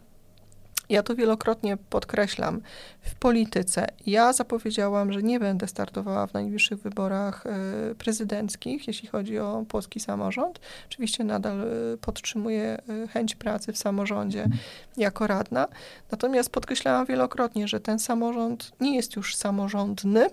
ja 0.89 1.04
to 1.04 1.15
wielokrotnie 1.15 1.77
podkreślam 1.77 2.62
w 3.01 3.15
polityce. 3.15 3.88
Ja 4.06 4.34
zapowiedziałam, 4.34 5.13
że 5.13 5.24
nie 5.24 5.39
będę 5.39 5.68
startowała 5.68 6.27
w 6.27 6.34
najbliższych 6.34 6.80
wyborach 6.80 7.46
e, 7.46 7.96
prezydenckich, 7.96 8.88
jeśli 8.88 9.08
chodzi 9.08 9.39
o 9.39 9.65
polski 9.70 10.00
samorząd. 10.00 10.60
Oczywiście 10.89 11.24
nadal 11.24 11.62
e, 11.62 11.68
podtrzymuję 11.98 12.77
e, 13.04 13.08
chęć 13.08 13.36
pracy 13.36 13.74
w 13.74 13.77
samorządzie 13.77 14.50
jako 14.98 15.27
radna. 15.27 15.68
Natomiast 16.12 16.50
podkreślałam 16.50 17.06
wielokrotnie, 17.06 17.68
że 17.68 17.80
ten 17.80 18.00
samorząd 18.00 18.72
nie 18.80 18.96
jest 18.96 19.15
już 19.15 19.36
samorządny, 19.36 20.30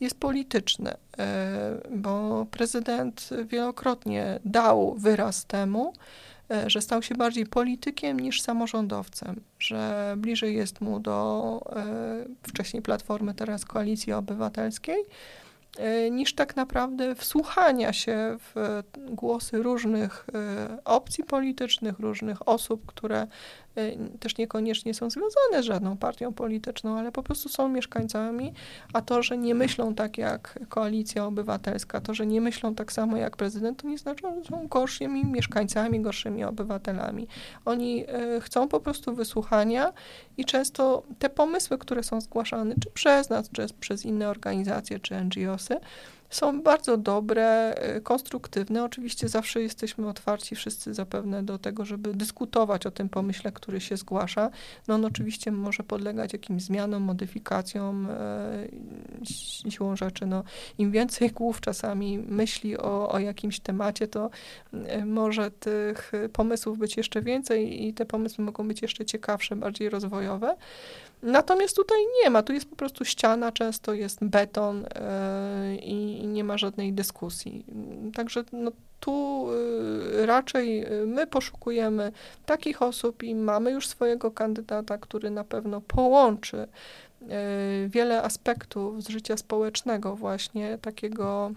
jest 0.00 0.20
polityczny, 0.20 0.94
bo 1.90 2.46
prezydent 2.50 3.30
wielokrotnie 3.44 4.40
dał 4.44 4.94
wyraz 4.94 5.44
temu, 5.44 5.92
że 6.66 6.82
stał 6.82 7.02
się 7.02 7.14
bardziej 7.14 7.46
politykiem 7.46 8.20
niż 8.20 8.42
samorządowcem, 8.42 9.40
że 9.58 10.14
bliżej 10.16 10.56
jest 10.56 10.80
mu 10.80 11.00
do 11.00 11.60
e, 11.76 11.86
wcześniej 12.42 12.82
Platformy, 12.82 13.34
teraz 13.34 13.64
Koalicji 13.64 14.12
Obywatelskiej, 14.12 15.04
e, 15.78 16.10
niż 16.10 16.34
tak 16.34 16.56
naprawdę 16.56 17.14
wsłuchania 17.14 17.92
się 17.92 18.36
w 18.38 18.82
głosy 18.96 19.62
różnych 19.62 20.26
opcji 20.84 21.24
politycznych, 21.24 21.98
różnych 21.98 22.48
osób, 22.48 22.86
które 22.86 23.26
też 24.20 24.38
niekoniecznie 24.38 24.94
są 24.94 25.10
związane 25.10 25.62
z 25.62 25.64
żadną 25.64 25.96
partią 25.96 26.32
polityczną, 26.32 26.98
ale 26.98 27.12
po 27.12 27.22
prostu 27.22 27.48
są 27.48 27.68
mieszkańcami, 27.68 28.52
a 28.92 29.02
to, 29.02 29.22
że 29.22 29.38
nie 29.38 29.54
myślą 29.54 29.94
tak 29.94 30.18
jak 30.18 30.58
koalicja 30.68 31.26
obywatelska, 31.26 32.00
to, 32.00 32.14
że 32.14 32.26
nie 32.26 32.40
myślą 32.40 32.74
tak 32.74 32.92
samo 32.92 33.16
jak 33.16 33.36
prezydent, 33.36 33.82
to 33.82 33.88
nie 33.88 33.98
znaczy, 33.98 34.24
że 34.44 34.50
są 34.50 34.68
gorszymi 34.68 35.24
mieszkańcami, 35.26 36.00
gorszymi 36.00 36.44
obywatelami. 36.44 37.28
Oni 37.64 38.04
y, 38.36 38.40
chcą 38.40 38.68
po 38.68 38.80
prostu 38.80 39.14
wysłuchania 39.14 39.92
i 40.36 40.44
często 40.44 41.02
te 41.18 41.30
pomysły, 41.30 41.78
które 41.78 42.02
są 42.02 42.20
zgłaszane, 42.20 42.74
czy 42.74 42.90
przez 42.90 43.30
nas, 43.30 43.50
czy 43.50 43.66
przez 43.80 44.04
inne 44.04 44.28
organizacje, 44.28 44.98
czy 45.00 45.14
NGOsy, 45.24 45.76
są 46.30 46.62
bardzo 46.62 46.96
dobre, 46.96 47.74
y, 47.96 48.00
konstruktywne. 48.00 48.84
Oczywiście 48.84 49.28
zawsze 49.28 49.62
jesteśmy 49.62 50.08
otwarci 50.08 50.56
wszyscy 50.56 50.94
zapewne 50.94 51.42
do 51.42 51.58
tego, 51.58 51.84
żeby 51.84 52.14
dyskutować 52.14 52.86
o 52.86 52.90
tym 52.90 53.08
pomyśle, 53.08 53.52
który 53.52 53.80
się 53.80 53.96
zgłasza. 53.96 54.50
No 54.88 54.94
on 54.94 55.04
oczywiście 55.04 55.52
może 55.52 55.82
podlegać 55.82 56.32
jakimś 56.32 56.62
zmianom, 56.62 57.02
modyfikacjom. 57.02 58.08
E, 58.10 58.68
siłą 59.70 59.96
rzeczy, 59.96 60.26
no, 60.26 60.44
im 60.78 60.90
więcej 60.90 61.30
głów 61.30 61.60
czasami 61.60 62.18
myśli 62.18 62.78
o, 62.78 63.12
o 63.12 63.18
jakimś 63.18 63.60
temacie, 63.60 64.08
to 64.08 64.30
e, 64.72 65.04
może 65.06 65.50
tych 65.50 66.12
pomysłów 66.32 66.78
być 66.78 66.96
jeszcze 66.96 67.22
więcej 67.22 67.86
i 67.86 67.94
te 67.94 68.06
pomysły 68.06 68.44
mogą 68.44 68.68
być 68.68 68.82
jeszcze 68.82 69.04
ciekawsze, 69.04 69.56
bardziej 69.56 69.90
rozwojowe. 69.90 70.56
Natomiast 71.24 71.76
tutaj 71.76 71.98
nie 72.22 72.30
ma, 72.30 72.42
tu 72.42 72.52
jest 72.52 72.70
po 72.70 72.76
prostu 72.76 73.04
ściana, 73.04 73.52
często 73.52 73.94
jest 73.94 74.24
beton 74.24 74.82
yy, 74.82 75.76
i 75.76 76.26
nie 76.26 76.44
ma 76.44 76.58
żadnej 76.58 76.92
dyskusji. 76.92 77.64
Także 78.14 78.44
no, 78.52 78.72
tu 79.00 79.46
yy, 80.16 80.26
raczej 80.26 80.86
my 81.06 81.26
poszukujemy 81.26 82.12
takich 82.46 82.82
osób 82.82 83.22
i 83.22 83.34
mamy 83.34 83.70
już 83.70 83.88
swojego 83.88 84.30
kandydata, 84.30 84.98
który 84.98 85.30
na 85.30 85.44
pewno 85.44 85.80
połączy 85.80 86.56
yy, 87.20 87.28
wiele 87.88 88.22
aspektów 88.22 89.02
z 89.02 89.08
życia 89.08 89.36
społecznego, 89.36 90.16
właśnie 90.16 90.78
takiego 90.78 91.52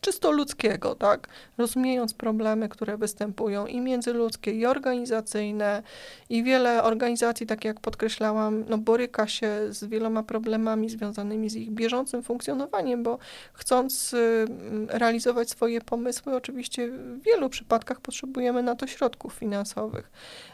czysto 0.00 0.30
ludzkiego, 0.30 0.94
tak? 0.94 1.28
Rozumiejąc 1.58 2.14
problemy, 2.14 2.68
które 2.68 2.96
występują 2.96 3.66
i 3.66 3.80
międzyludzkie, 3.80 4.52
i 4.52 4.66
organizacyjne, 4.66 5.82
i 6.28 6.42
wiele 6.42 6.82
organizacji, 6.82 7.46
tak 7.46 7.64
jak 7.64 7.80
podkreślałam, 7.80 8.64
no 8.68 8.78
boryka 8.78 9.26
się 9.26 9.48
z 9.68 9.84
wieloma 9.84 10.22
problemami 10.22 10.90
związanymi 10.90 11.50
z 11.50 11.54
ich 11.54 11.70
bieżącym 11.70 12.22
funkcjonowaniem, 12.22 13.02
bo 13.02 13.18
chcąc 13.52 14.12
y, 14.14 14.46
realizować 14.88 15.50
swoje 15.50 15.80
pomysły, 15.80 16.36
oczywiście 16.36 16.88
w 16.88 17.22
wielu 17.22 17.48
przypadkach 17.48 18.00
potrzebujemy 18.00 18.62
na 18.62 18.74
to 18.74 18.86
środków 18.86 19.34
finansowych, 19.34 20.10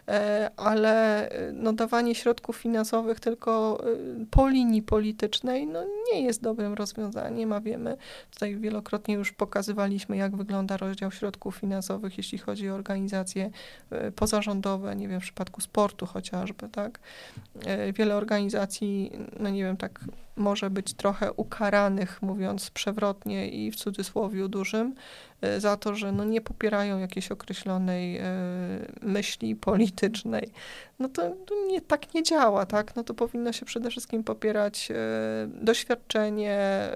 e, 0.09 0.51
ale 0.57 1.29
y, 1.33 1.53
no 1.53 1.73
dawanie 1.73 2.15
środków 2.15 2.57
finansowych 2.57 3.21
tylko 3.21 3.85
y, 4.23 4.27
po 4.31 4.49
linii 4.49 4.83
politycznej, 4.83 5.67
no 5.67 5.85
nie 6.13 6.23
jest 6.23 6.43
dobrym 6.43 6.75
rozwiązaniem, 6.75 7.53
a 7.53 7.61
wiemy, 7.61 7.97
tutaj 8.31 8.57
wielokrotnie 8.57 9.15
już 9.15 9.33
pokazywaliśmy, 9.35 10.17
jak 10.17 10.37
wygląda 10.37 10.76
rozdział 10.76 11.11
środków 11.11 11.57
finansowych, 11.57 12.19
jeśli 12.19 12.38
chodzi 12.38 12.71
o 12.71 12.75
organizacje 12.75 13.50
e, 13.91 14.12
pozarządowe, 14.12 14.97
nie 14.97 15.09
wiem, 15.09 15.21
w 15.21 15.25
przypadku 15.25 15.61
sportu 15.61 16.07
chociażby, 16.07 16.69
tak. 16.69 17.00
E, 17.67 17.93
wiele 17.93 18.17
organizacji, 18.17 19.12
no 19.41 19.50
nie 19.50 19.64
wiem, 19.64 19.76
tak 19.76 20.00
może 20.37 20.71
być 20.71 20.95
trochę 20.95 21.33
ukaranych, 21.33 22.23
mówiąc 22.23 22.71
przewrotnie 22.71 23.49
i 23.49 23.71
w 23.71 23.76
cudzysłowie 23.76 24.49
dużym, 24.49 24.95
za 25.59 25.77
to, 25.77 25.95
że 25.95 26.13
no 26.13 26.25
nie 26.25 26.41
popierają 26.41 26.99
jakiejś 26.99 27.31
określonej 27.31 28.17
e, 28.17 28.25
myśli 29.03 29.57
politycznej. 29.57 30.51
No 30.99 31.09
to, 31.09 31.23
nie, 31.67 31.81
tak 31.81 32.15
nie 32.15 32.23
działa, 32.23 32.67
tak? 32.67 32.97
No 32.97 33.05
to 33.05 33.15
powinno 33.15 33.53
się 33.53 33.67
przede 33.67 33.91
wszystkim 33.91 34.25
popierać 34.25 34.91
e, 34.91 34.95
doświadczenie, 35.47 36.89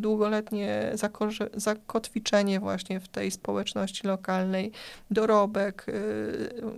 długoletnie 0.00 0.92
zakotwiczenie 1.54 2.60
właśnie 2.60 3.00
w 3.00 3.08
tej 3.08 3.30
społeczności 3.30 4.06
lokalnej, 4.06 4.72
dorobek, 5.10 5.86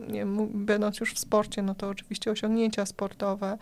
nie, 0.08 0.26
będąc 0.54 1.00
już 1.00 1.14
w 1.14 1.18
sporcie, 1.18 1.62
no 1.62 1.74
to 1.74 1.88
oczywiście 1.88 2.30
osiągnięcia 2.30 2.86
sportowe, 2.86 3.58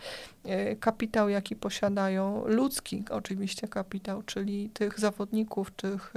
kapitał, 0.79 1.29
jaki 1.29 1.55
posiadają 1.55 2.43
ludzki 2.45 3.03
oczywiście 3.09 3.67
kapitał, 3.67 4.23
czyli 4.23 4.69
tych 4.69 4.99
zawodników, 4.99 5.71
tych 5.71 6.13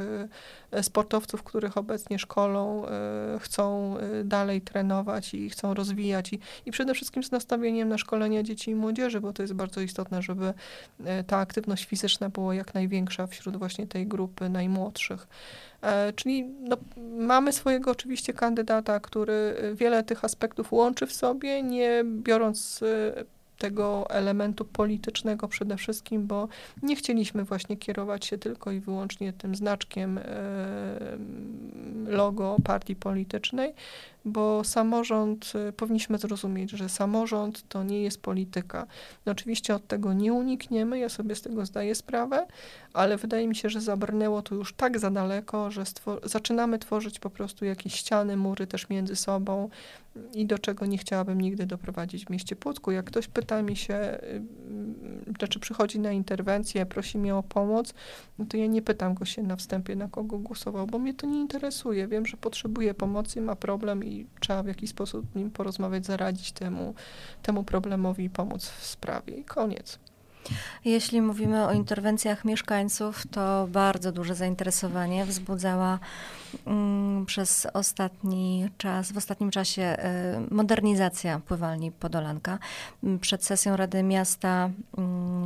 e, 0.71 0.83
sportowców, 1.38 1.42
których 1.42 1.76
obecnie 1.76 2.18
szkolą, 2.18 2.87
e, 2.87 3.38
chcą 3.38 3.97
dalej 4.25 4.61
trenować 4.61 5.35
i 5.35 5.50
chcą 5.50 5.75
rozwijać 5.75 6.33
i, 6.33 6.38
i 6.66 6.71
przede 6.71 6.95
wszystkim 6.95 7.23
z 7.23 7.30
nastawieniem 7.30 7.88
na 7.88 7.99
szkolenia 7.99 8.42
dzieci 8.42 8.71
i 8.71 8.75
młodzieży, 8.75 9.21
bo 9.21 9.33
to 9.33 9.42
jest 9.42 9.54
bardzo 9.54 9.80
istotne, 9.80 10.23
żeby 10.23 10.54
ta 11.26 11.38
aktywność 11.38 11.85
fizyczna 11.85 12.28
była 12.28 12.54
jak 12.54 12.75
największa 12.75 13.26
wśród 13.26 13.57
właśnie 13.57 13.87
tej 13.87 14.07
grupy 14.07 14.49
najmłodszych. 14.49 15.26
Czyli 16.16 16.45
no, 16.61 16.76
mamy 17.18 17.52
swojego 17.52 17.90
oczywiście 17.90 18.33
kandydata, 18.33 19.00
który 19.00 19.54
wiele 19.75 20.02
tych 20.02 20.25
aspektów 20.25 20.73
łączy 20.73 21.07
w 21.07 21.12
sobie, 21.12 21.62
nie 21.62 22.04
biorąc 22.04 22.80
tego 23.59 24.11
elementu 24.11 24.65
politycznego 24.65 25.49
przede 25.49 25.77
wszystkim, 25.77 26.27
bo 26.27 26.49
nie 26.83 26.97
chcieliśmy 26.97 27.45
właśnie 27.45 27.77
kierować 27.77 28.27
się 28.27 28.38
tylko 28.38 28.71
i 28.71 28.81
wyłącznie 28.81 29.33
tym 29.33 29.55
znaczkiem 29.55 30.21
logo 32.07 32.57
partii 32.65 32.97
politycznej, 32.97 33.75
bo 34.28 34.64
samorząd, 34.64 35.52
y, 35.68 35.73
powinniśmy 35.73 36.18
zrozumieć, 36.18 36.70
że 36.70 36.88
samorząd 36.88 37.68
to 37.68 37.85
nie 37.85 38.02
jest 38.02 38.20
polityka. 38.23 38.87
No 39.26 39.32
oczywiście 39.32 39.75
od 39.75 39.87
tego 39.87 40.12
nie 40.12 40.32
unikniemy, 40.32 40.99
ja 40.99 41.08
sobie 41.08 41.35
z 41.35 41.42
tego 41.42 41.66
zdaję 41.66 41.94
sprawę, 41.94 42.47
ale 42.92 43.16
wydaje 43.16 43.49
mi 43.49 43.56
się, 43.56 43.70
że 43.70 43.80
zabrnęło 43.80 44.42
to 44.42 44.54
już 44.54 44.73
tak 44.73 44.99
za 44.99 45.11
daleko, 45.11 45.70
że 45.70 45.85
zaczynamy 46.25 46.78
tworzyć 46.78 47.18
po 47.18 47.30
prostu 47.30 47.64
jakieś 47.64 47.94
ściany, 47.94 48.37
mury 48.37 48.66
też 48.66 48.88
między 48.88 49.16
sobą 49.16 49.70
i 50.35 50.47
do 50.47 50.58
czego 50.58 50.87
nie 50.87 50.99
chciałabym 50.99 51.40
nigdy 51.40 51.66
doprowadzić 51.66 52.25
w 52.26 52.30
mieście 52.30 52.56
Płocku. 52.56 52.90
Jak 52.90 53.04
ktoś 53.04 53.28
pyta 53.28 53.62
mi 53.62 53.76
się, 53.76 54.18
czy 55.26 55.32
znaczy 55.38 55.61
przychodzi 55.61 56.00
na 56.00 56.12
interwencję, 56.12 56.87
prosi 56.87 57.18
mnie 57.18 57.37
o 57.37 57.42
pomoc, 57.42 57.94
no 58.38 58.44
to 58.49 58.56
ja 58.56 58.66
nie 58.66 58.82
pytam 58.82 59.14
go 59.14 59.25
się 59.25 59.42
na 59.42 59.56
wstępie, 59.56 59.97
na 59.97 60.08
kogo 60.08 60.38
głosował, 60.38 60.87
bo 60.87 60.99
mnie 60.99 61.14
to 61.14 61.26
nie 61.26 61.40
interesuje. 61.40 62.08
Wiem, 62.08 62.26
że 62.26 62.37
potrzebuje 62.37 62.94
pomocy, 62.94 63.40
ma 63.40 63.56
problem 63.56 64.04
i 64.04 64.17
trzeba 64.40 64.62
w 64.62 64.66
jakiś 64.66 64.90
sposób 64.90 65.34
nim 65.34 65.50
porozmawiać, 65.50 66.06
zaradzić 66.06 66.52
temu, 66.52 66.94
temu 67.42 67.64
problemowi 67.64 68.25
i 68.25 68.30
pomóc 68.30 68.66
w 68.68 68.87
sprawie. 68.87 69.34
I 69.34 69.44
koniec. 69.44 69.98
Jeśli 70.84 71.22
mówimy 71.22 71.66
o 71.66 71.72
interwencjach 71.72 72.44
mieszkańców, 72.44 73.26
to 73.30 73.68
bardzo 73.70 74.12
duże 74.12 74.34
zainteresowanie 74.34 75.25
wzbudzała 75.25 75.98
mm, 76.66 77.26
przez 77.26 77.66
ostatni 77.75 78.68
czas, 78.78 79.12
w 79.12 79.16
ostatnim 79.16 79.50
czasie 79.50 79.96
y, 80.50 80.54
modernizacja 80.54 81.40
pływalni 81.40 81.92
Podolanka. 81.92 82.58
Mm, 83.04 83.18
przed 83.18 83.44
sesją 83.44 83.76
Rady 83.76 84.02
Miasta 84.02 84.70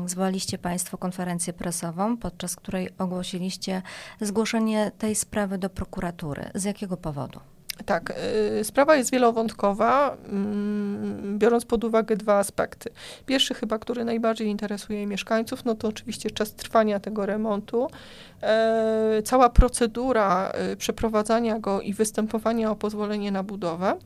y, 0.04 0.08
zwołaliście 0.08 0.58
Państwo 0.58 0.98
konferencję 0.98 1.52
prasową, 1.52 2.16
podczas 2.16 2.56
której 2.56 2.88
ogłosiliście 2.98 3.82
zgłoszenie 4.20 4.90
tej 4.98 5.14
sprawy 5.14 5.58
do 5.58 5.70
prokuratury. 5.70 6.50
Z 6.54 6.64
jakiego 6.64 6.96
powodu? 6.96 7.40
Tak, 7.86 8.14
y, 8.60 8.64
sprawa 8.64 8.96
jest 8.96 9.12
wielowątkowa, 9.12 10.16
mm, 10.28 11.38
biorąc 11.38 11.64
pod 11.64 11.84
uwagę 11.84 12.16
dwa 12.16 12.38
aspekty. 12.38 12.90
Pierwszy 13.26 13.54
chyba, 13.54 13.78
który 13.78 14.04
najbardziej 14.04 14.48
interesuje 14.48 15.06
mieszkańców, 15.06 15.64
no 15.64 15.74
to 15.74 15.88
oczywiście 15.88 16.30
czas 16.30 16.54
trwania 16.54 17.00
tego 17.00 17.26
remontu. 17.26 17.88
E, 18.42 19.22
cała 19.24 19.50
procedura 19.50 20.52
y, 20.72 20.76
przeprowadzania 20.76 21.58
go 21.58 21.80
i 21.80 21.94
występowania 21.94 22.70
o 22.70 22.76
pozwolenie 22.76 23.32
na 23.32 23.42
budowę 23.42 23.96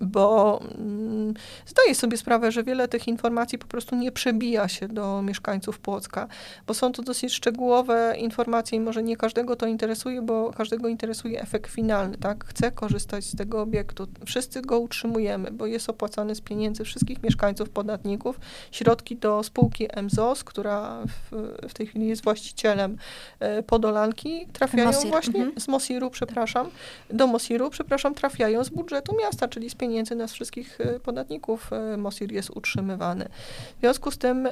bo 0.00 0.60
mm, 0.78 1.34
zdaję 1.66 1.94
sobie 1.94 2.16
sprawę, 2.16 2.52
że 2.52 2.64
wiele 2.64 2.88
tych 2.88 3.08
informacji 3.08 3.58
po 3.58 3.66
prostu 3.66 3.96
nie 3.96 4.12
przebija 4.12 4.68
się 4.68 4.88
do 4.88 5.22
mieszkańców 5.22 5.78
Płocka, 5.78 6.28
bo 6.66 6.74
są 6.74 6.92
to 6.92 7.02
dosyć 7.02 7.32
szczegółowe 7.32 8.14
informacje 8.18 8.78
i 8.78 8.80
może 8.80 9.02
nie 9.02 9.16
każdego 9.16 9.56
to 9.56 9.66
interesuje, 9.66 10.22
bo 10.22 10.52
każdego 10.52 10.88
interesuje 10.88 11.40
efekt 11.40 11.70
finalny, 11.70 12.18
tak? 12.18 12.44
Chce 12.44 12.72
korzystać 12.72 13.24
z 13.24 13.36
tego 13.36 13.60
obiektu. 13.60 14.06
Wszyscy 14.26 14.62
go 14.62 14.78
utrzymujemy, 14.78 15.50
bo 15.50 15.66
jest 15.66 15.90
opłacany 15.90 16.34
z 16.34 16.40
pieniędzy 16.40 16.84
wszystkich 16.84 17.22
mieszkańców, 17.22 17.70
podatników. 17.70 18.40
Środki 18.70 19.16
do 19.16 19.42
spółki 19.42 19.88
MZOS, 20.02 20.44
która 20.44 21.04
w, 21.06 21.52
w 21.68 21.74
tej 21.74 21.86
chwili 21.86 22.08
jest 22.08 22.24
właścicielem 22.24 22.96
e, 23.40 23.62
Podolanki, 23.62 24.46
trafiają 24.52 24.86
Mosir. 24.86 25.10
właśnie, 25.10 25.40
mhm. 25.40 25.60
z 25.60 25.68
Mosiru, 25.68 26.10
przepraszam, 26.10 26.70
do 27.10 27.26
Mosiru, 27.26 27.70
przepraszam, 27.70 28.14
trafiają 28.14 28.64
z 28.64 28.68
budżetu 28.68 29.16
miasta, 29.22 29.48
czyli 29.48 29.70
z 29.70 29.74
pieniędzy 29.82 30.14
nas 30.14 30.32
wszystkich 30.32 30.80
e, 30.80 31.00
podatników 31.00 31.72
e, 31.72 31.96
Mosir 31.96 32.32
jest 32.32 32.50
utrzymywany. 32.50 33.28
W 33.76 33.80
związku 33.80 34.10
z 34.10 34.18
tym 34.18 34.48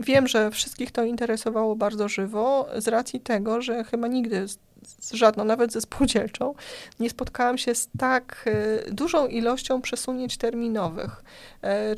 wiem, 0.00 0.28
że 0.28 0.50
wszystkich 0.50 0.90
to 0.90 1.04
interesowało 1.04 1.76
bardzo 1.76 2.08
żywo 2.08 2.68
z 2.76 2.88
racji 2.88 3.20
tego, 3.20 3.62
że 3.62 3.84
chyba 3.84 4.06
nigdy 4.08 4.46
z 5.00 5.12
żadną, 5.12 5.44
nawet 5.44 5.72
ze 5.72 5.80
spółdzielczą, 5.80 6.54
nie 7.00 7.10
spotkałam 7.10 7.58
się 7.58 7.74
z 7.74 7.88
tak 7.98 8.44
e, 8.46 8.92
dużą 8.92 9.26
ilością 9.26 9.80
przesunięć 9.80 10.36
terminowych. 10.36 11.24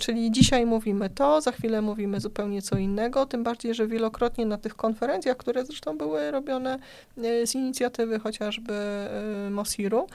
Czyli 0.01 0.31
dzisiaj 0.31 0.67
mówimy 0.67 1.11
to, 1.11 1.41
za 1.41 1.53
chwilę 1.53 1.83
mówimy 1.83 2.21
zupełnie 2.21 2.63
co 2.63 2.79
innego, 2.79 3.27
tym 3.27 3.45
bardziej, 3.45 3.75
że 3.75 3.87
wielokrotnie 3.87 4.47
na 4.47 4.59
tych 4.59 4.77
konferencjach, 4.77 5.37
które 5.37 5.65
zresztą 5.65 5.99
były 5.99 6.31
robione 6.31 6.79
z 7.45 7.55
inicjatywy 7.55 8.19
chociażby 8.19 8.75
Mosiru, 9.51 10.07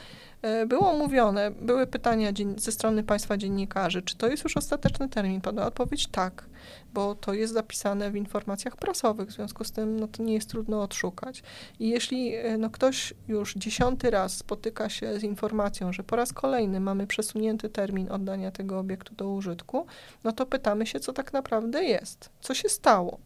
E, 0.46 0.66
było 0.66 0.94
mówione, 0.94 1.52
były 1.52 1.88
pytania 1.88 2.30
ze 2.58 2.72
strony 2.72 3.04
państwa 3.04 3.38
dziennikarzy, 3.38 4.02
czy 4.02 4.18
to 4.18 4.28
jest 4.28 4.44
już 4.44 4.58
ostateczny 4.58 5.10
termin? 5.10 5.42
Padła 5.42 5.66
odpowiedź 5.66 6.08
tak, 6.08 6.46
bo 6.96 7.16
to 7.16 7.34
jest 7.34 7.54
zapisane 7.54 8.12
w 8.12 8.16
informacjach 8.16 8.78
prasowych, 8.78 9.30
w 9.30 9.32
związku 9.32 9.64
z 9.64 9.72
tym 9.72 10.00
no, 10.00 10.08
to 10.08 10.24
nie 10.24 10.34
jest 10.34 10.50
trudno 10.50 10.82
odszukać. 10.82 11.44
I 11.80 11.90
jeśli 11.90 12.36
e, 12.36 12.58
no, 12.58 12.70
ktoś 12.70 13.14
już 13.28 13.54
dziesiąty 13.56 14.10
raz 14.10 14.38
spotyka 14.38 14.90
się 14.90 15.20
z 15.20 15.24
informacją, 15.24 15.94
że 15.94 16.04
po 16.04 16.16
raz 16.16 16.34
kolejny 16.34 16.80
mamy 16.80 17.08
przesunięty 17.08 17.70
termin 17.70 18.12
oddania 18.12 18.52
tego 18.52 18.80
obiektu 18.80 19.16
do 19.16 19.30
użytku, 19.30 19.86
no 20.24 20.32
to 20.32 20.46
pytamy 20.46 20.86
się, 20.86 21.00
co 21.00 21.14
tak 21.14 21.34
naprawdę 21.34 21.84
jest, 21.84 22.30
co 22.42 22.54
się 22.54 22.70
stało. 22.70 23.20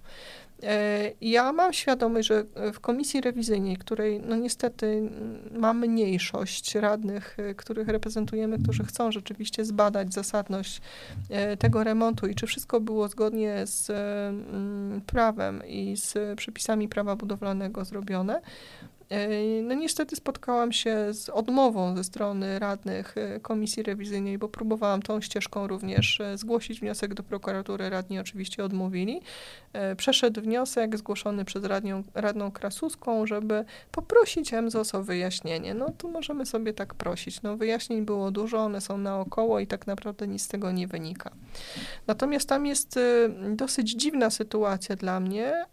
E, 0.64 1.12
ja 1.22 1.54
mam 1.54 1.74
świadomość, 1.74 2.28
że 2.28 2.46
w 2.74 2.80
komisji 2.80 3.22
rewizyjnej, 3.22 3.78
której 3.78 4.22
no 4.26 4.36
niestety 4.36 5.10
ma 5.52 5.74
mniejszość 5.74 6.76
radnych, 6.76 7.38
e, 7.40 7.56
których 7.56 7.88
reprezentujemy, 7.88 8.60
którzy 8.60 8.84
chcą 8.84 9.12
rzeczywiście 9.12 9.66
zbadać 9.66 10.14
zasadność 10.14 10.82
e, 11.30 11.58
tego 11.58 11.84
remontu 11.84 12.28
i 12.28 12.36
czy 12.36 12.48
wszystko 12.48 12.82
było 12.82 13.08
zgodnie 13.08 13.62
z 13.66 13.92
prawem 15.06 15.62
i 15.68 15.98
z 15.98 16.38
przepisami 16.38 16.90
prawa 16.90 17.16
budowlanego 17.16 17.86
zrobione, 17.86 18.42
no 19.64 19.76
niestety 19.76 20.16
spotkałam 20.16 20.72
się 20.72 21.14
z 21.14 21.30
odmową 21.30 21.96
ze 21.96 22.04
strony 22.04 22.60
radnych 22.60 23.18
e, 23.18 23.40
komisji 23.40 23.84
rewizyjnej, 23.84 24.38
bo 24.38 24.50
próbowałam 24.50 25.02
tą 25.02 25.22
ścieżką 25.22 25.68
również 25.68 26.22
e, 26.22 26.38
zgłosić 26.38 26.80
wniosek 26.80 27.14
do 27.14 27.24
prokuratury. 27.24 27.90
Radni 27.90 28.20
oczywiście 28.20 28.64
odmówili. 28.64 29.22
Przeszedł 29.98 30.42
wniosek 30.42 30.98
zgłoszony 30.98 31.46
przez 31.46 31.64
radnią, 31.64 32.04
radną 32.14 32.52
Krasuską, 32.52 33.28
żeby 33.28 33.66
poprosić 33.92 34.52
MZOS 34.52 34.96
o 34.96 35.04
wyjaśnienie. 35.04 35.74
No 35.74 35.90
tu 35.98 36.12
możemy 36.12 36.46
sobie 36.46 36.74
tak 36.74 36.94
prosić. 36.94 37.42
No 37.42 37.58
wyjaśnień 37.58 38.06
było 38.06 38.32
dużo, 38.32 38.58
one 38.58 38.82
są 38.82 38.98
naokoło 38.98 39.60
i 39.60 39.68
tak 39.68 39.88
naprawdę 39.88 40.28
nic 40.28 40.42
z 40.42 40.48
tego 40.48 40.72
nie 40.72 40.88
wynika. 40.88 41.32
Natomiast 42.08 42.50
tam 42.50 42.66
jest 42.66 43.00
dosyć 43.50 43.92
dziwna 43.92 44.30
sytuacja 44.30 44.96
dla 44.96 45.20
mnie, 45.20 45.66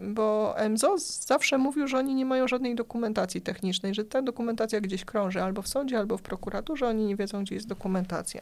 bo 0.00 0.54
MZOS 0.70 1.26
zawsze 1.26 1.58
mówił, 1.58 1.88
że 1.88 1.98
oni 1.98 2.14
nie 2.14 2.24
mają 2.26 2.48
żadnych 2.48 2.59
żadnej 2.60 2.74
dokumentacji 2.74 3.40
technicznej, 3.40 3.94
że 3.94 4.04
ta 4.04 4.22
dokumentacja 4.22 4.80
gdzieś 4.80 5.04
krąży 5.04 5.42
albo 5.42 5.62
w 5.62 5.68
sądzie, 5.68 5.98
albo 5.98 6.16
w 6.16 6.22
prokuraturze, 6.22 6.88
oni 6.88 7.06
nie 7.06 7.16
wiedzą, 7.16 7.42
gdzie 7.42 7.54
jest 7.54 7.66
dokumentacja. 7.66 8.40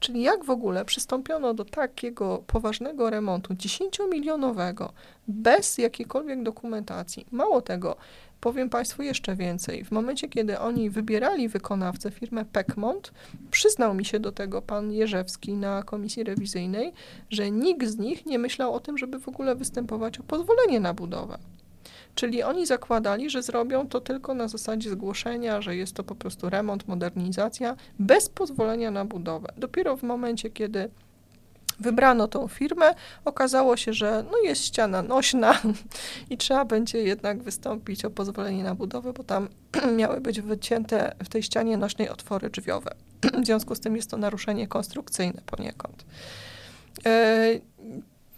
Czyli 0.00 0.22
jak 0.22 0.44
w 0.44 0.50
ogóle 0.50 0.84
przystąpiono 0.84 1.54
do 1.54 1.64
takiego 1.64 2.42
poważnego 2.46 3.10
remontu, 3.10 3.54
10-milionowego, 3.54 4.88
bez 5.28 5.78
jakiejkolwiek 5.78 6.42
dokumentacji. 6.42 7.26
Mało 7.30 7.62
tego, 7.62 7.96
Powiem 8.40 8.70
Państwu 8.70 9.02
jeszcze 9.02 9.36
więcej. 9.36 9.84
W 9.84 9.90
momencie, 9.90 10.28
kiedy 10.28 10.58
oni 10.58 10.90
wybierali 10.90 11.48
wykonawcę, 11.48 12.10
firmę 12.10 12.44
Pekmont, 12.44 13.12
przyznał 13.50 13.94
mi 13.94 14.04
się 14.04 14.20
do 14.20 14.32
tego 14.32 14.62
pan 14.62 14.92
Jerzewski 14.92 15.52
na 15.52 15.82
komisji 15.82 16.24
rewizyjnej, 16.24 16.92
że 17.30 17.50
nikt 17.50 17.86
z 17.86 17.98
nich 17.98 18.26
nie 18.26 18.38
myślał 18.38 18.74
o 18.74 18.80
tym, 18.80 18.98
żeby 18.98 19.18
w 19.18 19.28
ogóle 19.28 19.54
występować 19.54 20.18
o 20.18 20.22
pozwolenie 20.22 20.80
na 20.80 20.94
budowę. 20.94 21.38
Czyli 22.14 22.42
oni 22.42 22.66
zakładali, 22.66 23.30
że 23.30 23.42
zrobią 23.42 23.88
to 23.88 24.00
tylko 24.00 24.34
na 24.34 24.48
zasadzie 24.48 24.90
zgłoszenia, 24.90 25.62
że 25.62 25.76
jest 25.76 25.94
to 25.94 26.04
po 26.04 26.14
prostu 26.14 26.50
remont, 26.50 26.88
modernizacja, 26.88 27.76
bez 27.98 28.28
pozwolenia 28.28 28.90
na 28.90 29.04
budowę. 29.04 29.48
Dopiero 29.56 29.96
w 29.96 30.02
momencie, 30.02 30.50
kiedy 30.50 30.90
wybrano 31.80 32.28
tą 32.28 32.48
firmę, 32.48 32.94
okazało 33.24 33.76
się, 33.76 33.92
że 33.92 34.24
no 34.32 34.38
jest 34.44 34.64
ściana 34.64 35.02
nośna 35.02 35.60
i 36.30 36.36
trzeba 36.36 36.64
będzie 36.64 36.98
jednak 36.98 37.42
wystąpić 37.42 38.04
o 38.04 38.10
pozwolenie 38.10 38.64
na 38.64 38.74
budowę, 38.74 39.12
bo 39.12 39.24
tam 39.24 39.48
miały 39.96 40.20
być 40.20 40.40
wycięte 40.40 41.14
w 41.24 41.28
tej 41.28 41.42
ścianie 41.42 41.76
nośnej 41.76 42.08
otwory 42.08 42.50
drzwiowe. 42.50 42.94
W 43.42 43.46
związku 43.46 43.74
z 43.74 43.80
tym 43.80 43.96
jest 43.96 44.10
to 44.10 44.16
naruszenie 44.16 44.68
konstrukcyjne 44.68 45.42
poniekąd. 45.46 46.04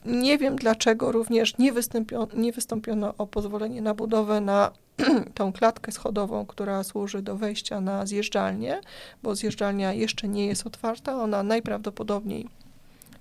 Nie 0.05 0.39
wiem 0.39 0.57
dlaczego 0.57 1.13
również 1.13 1.59
nie, 1.59 1.73
wystąpiono, 1.73 2.29
nie 2.35 2.53
wystąpiono 2.53 3.15
o 3.19 3.27
pozwolenie 3.27 3.83
na 3.83 3.95
budowę 3.95 4.41
na 4.41 4.71
tą 5.35 5.53
klatkę 5.53 5.93
schodową, 5.93 6.47
która 6.47 6.85
służy 6.85 7.23
do 7.23 7.37
wejścia 7.37 7.81
na 7.81 8.07
zjeżdżalnię, 8.07 8.81
bo 9.23 9.35
zjeżdżalnia 9.35 9.93
jeszcze 9.93 10.29
nie 10.29 10.47
jest 10.47 10.67
otwarta, 10.67 11.23
ona 11.23 11.43
najprawdopodobniej 11.43 12.49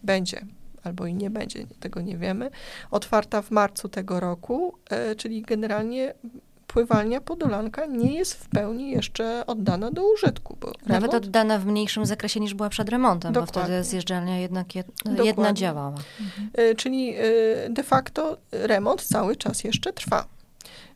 będzie 0.03 0.45
albo 0.83 1.05
i 1.05 1.13
nie 1.13 1.29
będzie, 1.29 1.67
tego 1.79 2.01
nie 2.01 2.17
wiemy, 2.17 2.51
otwarta 2.91 3.41
w 3.41 3.51
marcu 3.51 3.89
tego 3.89 4.19
roku, 4.19 4.73
e, 4.89 5.15
czyli 5.15 5.41
generalnie 5.41 6.13
pływalnia 6.73 7.21
Podolanka 7.21 7.85
nie 7.85 8.13
jest 8.13 8.33
w 8.33 8.49
pełni 8.49 8.91
jeszcze 8.91 9.45
oddana 9.47 9.91
do 9.91 10.13
użytku. 10.13 10.57
Bo 10.61 10.67
Nawet 10.67 11.11
remont... 11.11 11.13
oddana 11.13 11.59
w 11.59 11.65
mniejszym 11.65 12.05
zakresie 12.05 12.39
niż 12.39 12.53
była 12.53 12.69
przed 12.69 12.89
remontem, 12.89 13.33
Dokładnie. 13.33 13.61
bo 13.61 13.65
wtedy 13.65 13.83
zjeżdżalnia 13.83 14.37
jednak 14.37 14.75
jed... 14.75 14.87
jedna 15.23 15.53
działała. 15.53 15.97
Mhm. 16.21 16.75
Czyli 16.75 17.15
e, 17.15 17.23
de 17.69 17.83
facto 17.83 18.37
remont 18.51 19.01
cały 19.01 19.35
czas 19.35 19.63
jeszcze 19.63 19.93
trwa. 19.93 20.25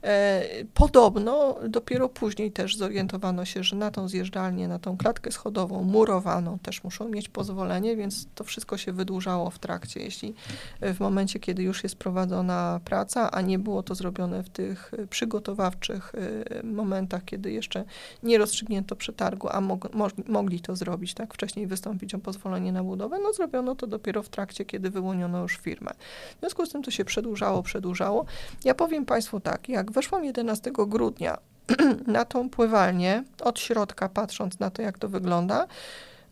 E, 0.05 0.43
podobno 0.73 1.55
dopiero 1.69 2.09
później 2.09 2.51
też 2.51 2.77
zorientowano 2.77 3.45
się, 3.45 3.63
że 3.63 3.75
na 3.75 3.91
tą 3.91 4.07
zjeżdżalnię, 4.07 4.67
na 4.67 4.79
tą 4.79 4.97
klatkę 4.97 5.31
schodową 5.31 5.83
murowaną 5.83 6.59
też 6.59 6.83
muszą 6.83 7.09
mieć 7.09 7.29
pozwolenie, 7.29 7.95
więc 7.95 8.27
to 8.35 8.43
wszystko 8.43 8.77
się 8.77 8.93
wydłużało 8.93 9.49
w 9.49 9.59
trakcie. 9.59 9.99
Jeśli 9.99 10.33
w 10.81 10.99
momencie, 10.99 11.39
kiedy 11.39 11.63
już 11.63 11.83
jest 11.83 11.95
prowadzona 11.95 12.79
praca, 12.85 13.31
a 13.31 13.41
nie 13.41 13.59
było 13.59 13.83
to 13.83 13.95
zrobione 13.95 14.43
w 14.43 14.49
tych 14.49 14.91
przygotowawczych 15.09 16.13
e, 16.15 16.63
momentach, 16.63 17.25
kiedy 17.25 17.51
jeszcze 17.51 17.83
nie 18.23 18.37
rozstrzygnięto 18.37 18.95
przetargu, 18.95 19.49
a 19.51 19.61
mog 19.61 19.89
mogli 20.27 20.59
to 20.59 20.75
zrobić, 20.75 21.13
tak, 21.13 21.33
wcześniej 21.33 21.67
wystąpić 21.67 22.13
o 22.13 22.19
pozwolenie 22.19 22.71
na 22.71 22.83
budowę, 22.83 23.19
no 23.23 23.33
zrobiono 23.33 23.75
to 23.75 23.87
dopiero 23.87 24.23
w 24.23 24.29
trakcie, 24.29 24.65
kiedy 24.65 24.89
wyłoniono 24.89 25.41
już 25.41 25.57
firmę. 25.57 25.91
W 26.37 26.39
związku 26.39 26.65
z 26.65 26.69
tym 26.69 26.83
to 26.83 26.91
się 26.91 27.05
przedłużało, 27.05 27.63
przedłużało. 27.63 28.25
Ja 28.63 28.75
powiem 28.75 29.05
Państwu 29.05 29.39
tak, 29.39 29.69
jak 29.69 29.91
weszłam 29.95 30.25
11 30.25 30.71
grudnia 30.87 31.37
na 32.07 32.25
tą 32.25 32.49
pływalnię, 32.49 33.23
od 33.43 33.59
środka 33.59 34.09
patrząc 34.09 34.59
na 34.59 34.69
to, 34.69 34.81
jak 34.81 34.97
to 34.97 35.09
wygląda, 35.09 35.67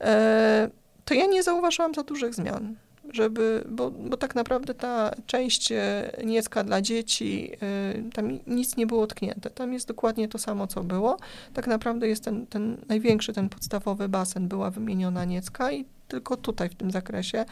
e, 0.02 0.70
to 1.06 1.14
ja 1.14 1.26
nie 1.26 1.44
zauważyłam 1.44 1.94
za 1.94 2.04
dużych 2.04 2.36
zmian. 2.36 2.76
Żeby, 3.12 3.64
bo, 3.70 3.92
bo 3.92 4.18
tak 4.18 4.36
naprawdę 4.36 4.74
ta 4.74 5.12
część 5.26 5.72
e, 5.72 6.12
niecka 6.26 6.64
dla 6.64 6.82
dzieci, 6.82 7.52
e, 7.62 8.12
tam 8.14 8.40
nic 8.48 8.78
nie 8.78 8.88
było 8.88 9.08
tknięte. 9.08 9.50
Tam 9.50 9.74
jest 9.74 9.88
dokładnie 9.88 10.28
to 10.28 10.38
samo, 10.38 10.68
co 10.68 10.84
było. 10.84 11.18
Tak 11.54 11.68
naprawdę 11.68 12.08
jest 12.08 12.24
ten, 12.24 12.48
ten 12.48 12.78
największy, 12.90 13.34
ten 13.34 13.50
podstawowy 13.50 14.10
basen, 14.10 14.48
była 14.48 14.72
wymieniona 14.72 15.26
niecka 15.26 15.72
i 15.72 15.86
tylko 16.08 16.38
tutaj 16.38 16.70
w 16.70 16.76
tym 16.76 16.92
zakresie. 16.92 17.46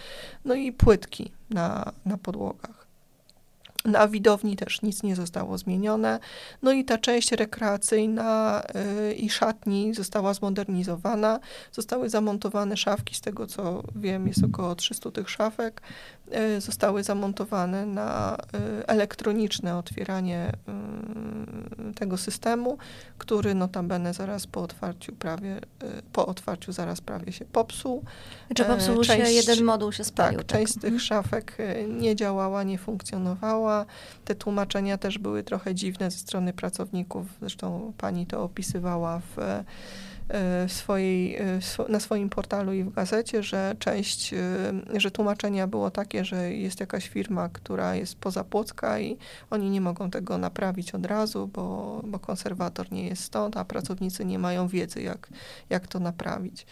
No 0.45 0.56
i 0.56 0.71
płytki 0.71 1.32
na, 1.50 1.91
na 2.06 2.17
podłogach. 2.17 2.80
Na 3.85 4.07
widowni 4.07 4.55
też 4.55 4.81
nic 4.81 5.03
nie 5.03 5.15
zostało 5.15 5.57
zmienione. 5.57 6.19
No 6.61 6.71
i 6.71 6.85
ta 6.85 6.97
część 6.97 7.31
rekreacyjna 7.31 8.61
y, 9.09 9.13
i 9.13 9.29
szatni 9.29 9.93
została 9.93 10.33
zmodernizowana. 10.33 11.39
Zostały 11.71 12.09
zamontowane 12.09 12.77
szafki, 12.77 13.15
z 13.15 13.21
tego 13.21 13.47
co 13.47 13.83
wiem 13.95 14.27
jest 14.27 14.43
około 14.43 14.75
300 14.75 15.11
tych 15.11 15.29
szafek. 15.29 15.81
Y, 16.57 16.61
zostały 16.61 17.03
zamontowane 17.03 17.85
na 17.85 18.37
y, 18.81 18.87
elektroniczne 18.87 19.77
otwieranie 19.77 20.51
tego 21.95 22.17
systemu, 22.17 22.77
który 23.17 23.55
notabene 23.55 24.13
zaraz 24.13 24.47
po 24.47 24.61
otwarciu 24.61 25.13
prawie, 25.13 25.59
po 26.13 26.25
otwarciu 26.25 26.71
zaraz 26.71 27.01
prawie 27.01 27.31
się 27.31 27.45
popsuł. 27.45 28.03
Czy 28.55 28.65
popsuł 28.65 29.03
część, 29.03 29.27
się, 29.27 29.33
jeden 29.33 29.65
moduł 29.65 29.91
się 29.91 30.03
spalił. 30.03 30.39
Tak, 30.39 30.47
tak. 30.47 30.59
część 30.59 30.71
z 30.71 30.75
tych 30.75 30.83
mhm. 30.83 30.99
szafek 30.99 31.57
nie 31.87 32.15
działała, 32.15 32.63
nie 32.63 32.77
funkcjonowała 32.77 33.85
te 34.25 34.35
tłumaczenia 34.35 34.97
też 34.97 35.17
były 35.17 35.43
trochę 35.43 35.75
dziwne 35.75 36.11
ze 36.11 36.17
strony 36.17 36.53
pracowników. 36.53 37.25
Zresztą 37.39 37.93
pani 37.97 38.27
to 38.27 38.43
opisywała 38.43 39.21
w 39.35 39.39
E, 39.41 39.63
swojej, 40.67 41.35
e, 41.35 41.59
na 41.89 41.99
swoim 41.99 42.29
portalu 42.29 42.73
i 42.73 42.83
w 42.83 42.93
gazecie, 42.93 43.43
że 43.43 43.75
część, 43.79 44.33
e, 44.33 44.39
że 44.99 45.11
tłumaczenia 45.11 45.67
było 45.67 45.91
takie, 45.91 46.25
że 46.25 46.53
jest 46.53 46.79
jakaś 46.79 47.09
firma, 47.09 47.49
która 47.49 47.95
jest 47.95 48.15
poza 48.15 48.43
Płocka 48.43 48.99
i 48.99 49.17
oni 49.49 49.69
nie 49.69 49.81
mogą 49.81 50.09
tego 50.09 50.37
naprawić 50.37 50.95
od 50.95 51.05
razu, 51.05 51.47
bo, 51.47 52.01
bo 52.03 52.19
konserwator 52.19 52.91
nie 52.91 53.07
jest 53.07 53.23
stąd, 53.23 53.57
a 53.57 53.65
pracownicy 53.65 54.25
nie 54.25 54.39
mają 54.39 54.67
wiedzy, 54.67 55.01
jak, 55.01 55.27
jak 55.69 55.87
to 55.87 55.99
naprawić. 55.99 56.65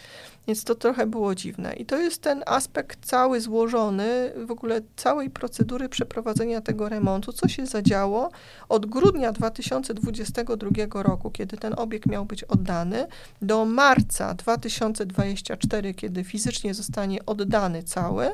Więc 0.46 0.64
to 0.64 0.74
trochę 0.74 1.06
było 1.06 1.34
dziwne. 1.34 1.72
I 1.72 1.86
to 1.86 1.96
jest 1.96 2.22
ten 2.22 2.42
aspekt 2.46 3.06
cały 3.06 3.40
złożony, 3.40 4.32
w 4.46 4.50
ogóle 4.50 4.80
całej 4.96 5.30
procedury 5.30 5.88
przeprowadzenia 5.88 6.60
tego 6.60 6.88
remontu, 6.88 7.32
co 7.32 7.48
się 7.48 7.66
zadziało 7.66 8.30
od 8.68 8.86
grudnia 8.86 9.32
2022 9.32 11.02
roku, 11.02 11.30
kiedy 11.30 11.56
ten 11.56 11.74
obiekt 11.76 12.06
miał 12.06 12.24
być 12.24 12.44
oddany, 12.44 13.06
do 13.50 13.64
marca 13.64 14.34
2024, 14.34 15.94
kiedy 15.94 16.24
fizycznie 16.24 16.74
zostanie 16.74 17.26
oddany 17.26 17.82
cały, 17.82 18.30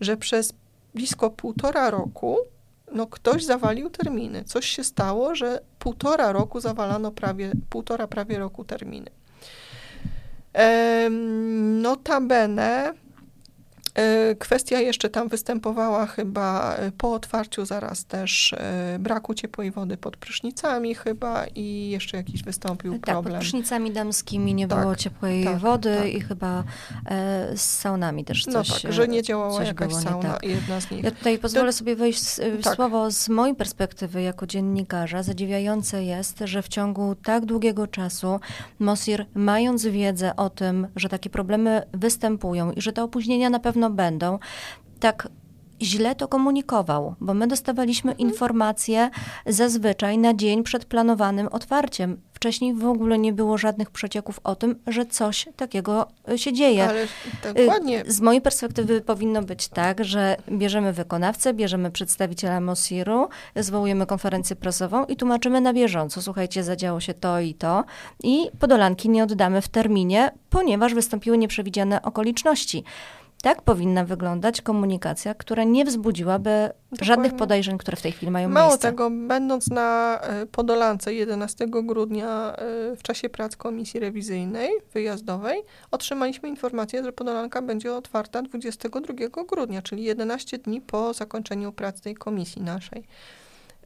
że 0.00 0.16
przez 0.16 0.52
blisko 0.94 1.30
półtora 1.30 1.90
roku 1.90 2.38
no 2.92 3.06
ktoś 3.06 3.44
zawalił 3.44 3.90
terminy. 3.90 4.44
Coś 4.44 4.66
się 4.66 4.84
stało, 4.84 5.34
że 5.34 5.60
półtora 5.78 6.32
roku 6.32 6.60
zawalano 6.60 7.10
prawie, 7.12 7.52
półtora 7.70 8.06
prawie 8.06 8.38
roku 8.38 8.64
terminy. 8.64 9.10
Notabene 11.82 12.94
kwestia 14.38 14.80
jeszcze 14.80 15.10
tam 15.10 15.28
występowała 15.28 16.06
chyba 16.06 16.74
e, 16.76 16.92
po 16.92 17.12
otwarciu 17.12 17.64
zaraz 17.64 18.04
też 18.04 18.52
e, 18.52 18.96
braku 19.00 19.34
ciepłej 19.34 19.70
wody 19.70 19.96
pod 19.96 20.16
prysznicami 20.16 20.94
chyba 20.94 21.44
i 21.54 21.88
jeszcze 21.90 22.16
jakiś 22.16 22.42
wystąpił 22.42 22.92
tak, 22.92 23.00
problem. 23.00 23.34
pod 23.34 23.40
prysznicami 23.40 23.90
damskimi 23.90 24.54
nie 24.54 24.68
tak, 24.68 24.80
było 24.80 24.96
ciepłej 24.96 25.44
tak, 25.44 25.58
wody 25.58 25.96
tak. 25.96 26.08
i 26.08 26.20
chyba 26.20 26.64
z 27.54 27.60
saunami 27.60 28.24
też 28.24 28.44
coś 28.44 28.68
No 28.68 28.74
tak, 28.82 28.92
że 28.92 29.08
nie 29.08 29.22
działała 29.22 29.64
jakaś 29.64 29.94
sauna, 29.94 30.32
tak. 30.32 30.44
jedna 30.44 30.80
z 30.80 30.90
nich. 30.90 31.04
Ja 31.04 31.10
tutaj 31.10 31.38
pozwolę 31.38 31.66
to, 31.66 31.78
sobie 31.78 31.96
wejść 31.96 32.24
w 32.58 32.62
tak. 32.62 32.74
słowo 32.74 33.10
z 33.10 33.28
mojej 33.28 33.54
perspektywy 33.54 34.22
jako 34.22 34.46
dziennikarza. 34.46 35.22
Zadziwiające 35.22 36.04
jest, 36.04 36.38
że 36.44 36.62
w 36.62 36.68
ciągu 36.68 37.14
tak 37.14 37.44
długiego 37.44 37.86
czasu 37.86 38.40
Mosir, 38.78 39.26
mając 39.34 39.86
wiedzę 39.86 40.36
o 40.36 40.50
tym, 40.50 40.86
że 40.96 41.08
takie 41.08 41.30
problemy 41.30 41.82
występują 41.92 42.72
i 42.72 42.80
że 42.80 42.92
te 42.92 43.02
opóźnienia 43.02 43.50
na 43.50 43.58
pewno 43.58 43.83
będą, 43.90 44.38
tak 45.00 45.28
źle 45.82 46.14
to 46.14 46.28
komunikował, 46.28 47.14
bo 47.20 47.34
my 47.34 47.46
dostawaliśmy 47.46 48.10
mhm. 48.10 48.28
informacje 48.28 49.10
zazwyczaj 49.46 50.18
na 50.18 50.34
dzień 50.34 50.62
przed 50.62 50.84
planowanym 50.84 51.48
otwarciem. 51.48 52.20
Wcześniej 52.32 52.74
w 52.74 52.84
ogóle 52.84 53.18
nie 53.18 53.32
było 53.32 53.58
żadnych 53.58 53.90
przecieków 53.90 54.40
o 54.44 54.56
tym, 54.56 54.76
że 54.86 55.06
coś 55.06 55.48
takiego 55.56 56.08
y, 56.32 56.38
się 56.38 56.52
dzieje. 56.52 56.88
Ale 56.88 57.06
dokładnie. 57.54 58.06
Y, 58.06 58.12
z 58.12 58.20
mojej 58.20 58.40
perspektywy 58.40 59.00
powinno 59.00 59.42
być 59.42 59.68
tak, 59.68 60.04
że 60.04 60.36
bierzemy 60.50 60.92
wykonawcę, 60.92 61.54
bierzemy 61.54 61.90
przedstawiciela 61.90 62.60
Mosiru, 62.60 63.28
zwołujemy 63.56 64.06
konferencję 64.06 64.56
prasową 64.56 65.04
i 65.04 65.16
tłumaczymy 65.16 65.60
na 65.60 65.72
bieżąco. 65.72 66.22
Słuchajcie, 66.22 66.64
zadziało 66.64 67.00
się 67.00 67.14
to 67.14 67.40
i 67.40 67.54
to 67.54 67.84
i 68.22 68.50
Podolanki 68.58 69.08
nie 69.08 69.24
oddamy 69.24 69.60
w 69.62 69.68
terminie, 69.68 70.30
ponieważ 70.50 70.94
wystąpiły 70.94 71.38
nieprzewidziane 71.38 72.02
okoliczności. 72.02 72.84
Tak 73.44 73.62
powinna 73.62 74.04
wyglądać 74.04 74.62
komunikacja, 74.62 75.34
która 75.34 75.64
nie 75.64 75.84
wzbudziłaby 75.84 76.70
Dokładnie. 76.90 77.06
żadnych 77.06 77.36
podejrzeń, 77.36 77.78
które 77.78 77.96
w 77.96 78.02
tej 78.02 78.12
chwili 78.12 78.32
mają 78.32 78.48
Mało 78.48 78.68
miejsce. 78.68 78.88
tego, 78.88 79.10
będąc 79.10 79.70
na 79.70 80.20
e, 80.22 80.46
Podolance 80.46 81.14
11 81.14 81.66
grudnia 81.68 82.56
e, 82.56 82.96
w 82.96 83.02
czasie 83.02 83.28
prac 83.28 83.56
komisji 83.56 84.00
rewizyjnej, 84.00 84.70
wyjazdowej, 84.94 85.62
otrzymaliśmy 85.90 86.48
informację, 86.48 87.04
że 87.04 87.12
Podolanka 87.12 87.62
będzie 87.62 87.94
otwarta 87.94 88.42
22 88.42 89.44
grudnia, 89.48 89.82
czyli 89.82 90.04
11 90.04 90.58
dni 90.58 90.80
po 90.80 91.14
zakończeniu 91.14 91.72
prac 91.72 92.00
tej 92.00 92.14
komisji 92.14 92.62
naszej. 92.62 93.04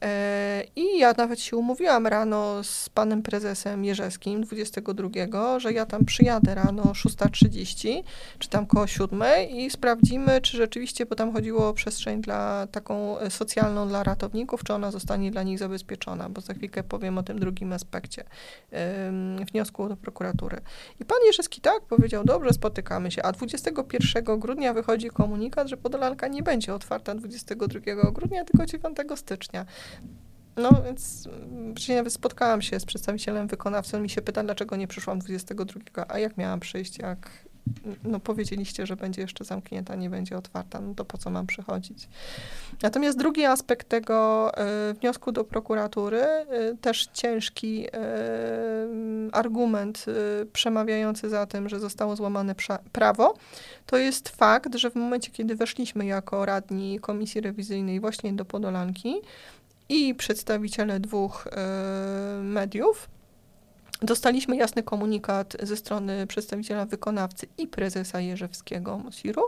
E, 0.02 0.64
I 0.76 0.98
ja 0.98 1.14
nawet 1.16 1.40
się 1.40 1.56
umówiłam 1.56 2.06
rano 2.06 2.64
z 2.64 2.88
panem 2.88 3.22
prezesem 3.22 3.84
Jerzewskim 3.84 4.44
22, 4.44 5.58
że 5.58 5.72
ja 5.72 5.86
tam 5.86 6.04
przyjadę 6.04 6.54
rano 6.54 6.82
6.30, 6.82 8.02
czy 8.38 8.48
tam 8.48 8.66
koło 8.66 8.86
7 8.86 9.22
i 9.50 9.70
sprawdzimy, 9.70 10.40
czy 10.40 10.56
rzeczywiście, 10.56 11.06
bo 11.06 11.14
tam 11.14 11.32
chodziło 11.32 11.68
o 11.68 11.72
przestrzeń 11.72 12.20
dla 12.20 12.66
taką 12.66 13.18
e, 13.18 13.30
socjalną 13.30 13.88
dla 13.88 14.02
ratowników, 14.02 14.64
czy 14.64 14.74
ona 14.74 14.90
zostanie 14.90 15.30
dla 15.30 15.42
nich 15.42 15.58
zabezpieczona, 15.58 16.28
bo 16.28 16.40
za 16.40 16.54
chwilkę 16.54 16.82
powiem 16.82 17.18
o 17.18 17.22
tym 17.22 17.38
drugim 17.38 17.72
aspekcie 17.72 18.24
wniosku 19.52 19.88
do 19.88 19.96
prokuratury. 19.96 20.60
I 21.00 21.04
pan 21.04 21.18
Jerzewski 21.26 21.60
tak 21.60 21.82
powiedział, 21.82 22.24
dobrze, 22.24 22.52
spotykamy 22.52 23.10
się, 23.10 23.22
a 23.22 23.32
21 23.32 24.38
grudnia 24.38 24.74
wychodzi 24.74 25.10
komunikat, 25.10 25.68
że 25.68 25.76
Podolanka 25.76 26.28
nie 26.28 26.42
będzie 26.42 26.74
otwarta 26.74 27.14
22 27.14 27.80
grudnia, 28.12 28.44
tylko 28.44 28.66
9 28.66 28.96
stycznia. 29.16 29.66
No 30.56 30.82
więc 30.84 31.28
nawet 31.88 32.12
spotkałam 32.12 32.62
się 32.62 32.80
z 32.80 32.84
przedstawicielem 32.84 33.48
wykonawcy, 33.48 33.96
on 33.96 34.02
mi 34.02 34.10
się 34.10 34.22
pyta, 34.22 34.44
dlaczego 34.44 34.76
nie 34.76 34.88
przyszłam 34.88 35.18
22, 35.18 36.04
a 36.08 36.18
jak 36.18 36.36
miałam 36.36 36.60
przyjść, 36.60 36.98
jak 36.98 37.48
no 38.04 38.20
powiedzieliście, 38.20 38.86
że 38.86 38.96
będzie 38.96 39.22
jeszcze 39.22 39.44
zamknięta, 39.44 39.94
nie 39.94 40.10
będzie 40.10 40.36
otwarta, 40.36 40.80
no 40.80 40.94
to 40.94 41.04
po 41.04 41.18
co 41.18 41.30
mam 41.30 41.46
przychodzić? 41.46 42.08
Natomiast 42.82 43.18
drugi 43.18 43.44
aspekt 43.44 43.88
tego 43.88 44.50
y, 44.90 44.94
wniosku 44.94 45.32
do 45.32 45.44
prokuratury, 45.44 46.22
y, 46.22 46.76
też 46.80 47.06
ciężki 47.12 47.86
y, 47.86 47.90
argument 49.32 50.06
przemawiający 50.52 51.28
za 51.28 51.46
tym, 51.46 51.68
że 51.68 51.80
zostało 51.80 52.16
złamane 52.16 52.54
prawo, 52.92 53.34
to 53.86 53.96
jest 53.96 54.28
fakt, 54.28 54.74
że 54.74 54.90
w 54.90 54.94
momencie, 54.94 55.30
kiedy 55.30 55.56
weszliśmy 55.56 56.06
jako 56.06 56.46
radni 56.46 57.00
Komisji 57.00 57.40
Rewizyjnej 57.40 58.00
właśnie 58.00 58.32
do 58.32 58.44
Podolanki 58.44 59.14
i 59.88 60.14
przedstawiciele 60.14 61.00
dwóch 61.00 61.48
mediów, 62.42 63.08
Dostaliśmy 64.02 64.56
jasny 64.56 64.82
komunikat 64.82 65.56
ze 65.62 65.76
strony 65.76 66.26
przedstawiciela 66.26 66.86
wykonawcy 66.86 67.46
i 67.58 67.66
prezesa 67.66 68.20
Jerzewskiego 68.20 68.98
Mosiru, 68.98 69.42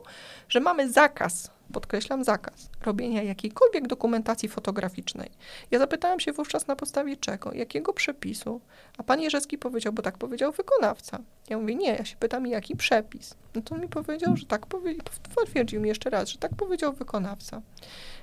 że 0.49 0.61
mamy 0.61 0.93
zakaz, 0.93 1.51
podkreślam 1.73 2.25
zakaz, 2.25 2.71
robienia 2.83 3.23
jakiejkolwiek 3.23 3.89
dokumentacji 3.89 4.49
fotograficznej. 4.49 5.31
Ja 5.71 5.79
zapytałem 5.79 6.21
się 6.21 6.33
wówczas 6.33 6.67
na 6.67 6.77
podstawie 6.77 7.17
czego, 7.17 7.53
jakiego 7.53 7.93
przepisu, 7.93 8.61
a 8.99 9.03
pan 9.03 9.21
Jerzewski 9.21 9.59
powiedział, 9.59 9.93
bo 9.93 10.03
tak 10.03 10.19
powiedział 10.19 10.53
wykonawca. 10.53 11.19
Ja 11.49 11.59
mówię, 11.59 11.75
nie, 11.75 11.89
ja 11.95 12.05
się 12.05 12.17
pytam, 12.17 12.47
jaki 12.47 12.77
przepis. 12.77 13.35
No 13.55 13.63
to 13.63 13.75
on 13.75 13.81
mi 13.81 13.89
powiedział, 13.89 14.37
że 14.37 14.47
tak 14.47 14.67
powiedział, 14.67 15.07
potwierdził 15.35 15.81
mi 15.81 15.89
jeszcze 15.89 16.11
raz, 16.11 16.29
że 16.29 16.39
tak 16.39 16.55
powiedział 16.55 16.93
wykonawca. 16.93 17.63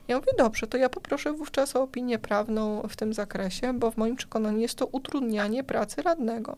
Ja 0.07 0.15
mówię, 0.15 0.31
dobrze, 0.37 0.67
to 0.67 0.77
ja 0.77 0.89
poproszę 0.89 1.33
wówczas 1.33 1.75
o 1.75 1.81
opinię 1.81 2.19
prawną 2.19 2.81
w 2.89 2.95
tym 2.95 3.13
zakresie, 3.13 3.73
bo 3.73 3.91
w 3.91 3.97
moim 3.97 4.15
przekonaniu 4.15 4.59
jest 4.59 4.75
to 4.75 4.85
utrudnianie 4.85 5.63
pracy 5.63 6.01
radnego. 6.01 6.57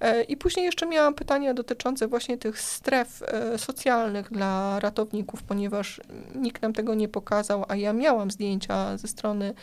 E, 0.00 0.22
I 0.22 0.36
później 0.36 0.66
jeszcze 0.66 0.86
miałam 0.86 1.14
pytania 1.14 1.54
dotyczące 1.54 2.08
właśnie 2.08 2.38
tych 2.38 2.60
stref 2.60 3.22
e, 3.22 3.58
socjalnych 3.58 4.32
dla 4.32 4.80
ratowników, 4.80 5.42
ponieważ 5.42 6.00
nikt 6.34 6.62
nam 6.62 6.72
tego 6.72 6.94
nie 6.94 7.08
pokazał, 7.08 7.64
a 7.68 7.76
ja 7.76 7.92
miałam 7.92 8.30
zdjęcia 8.30 8.96
ze 8.96 9.08
strony 9.08 9.54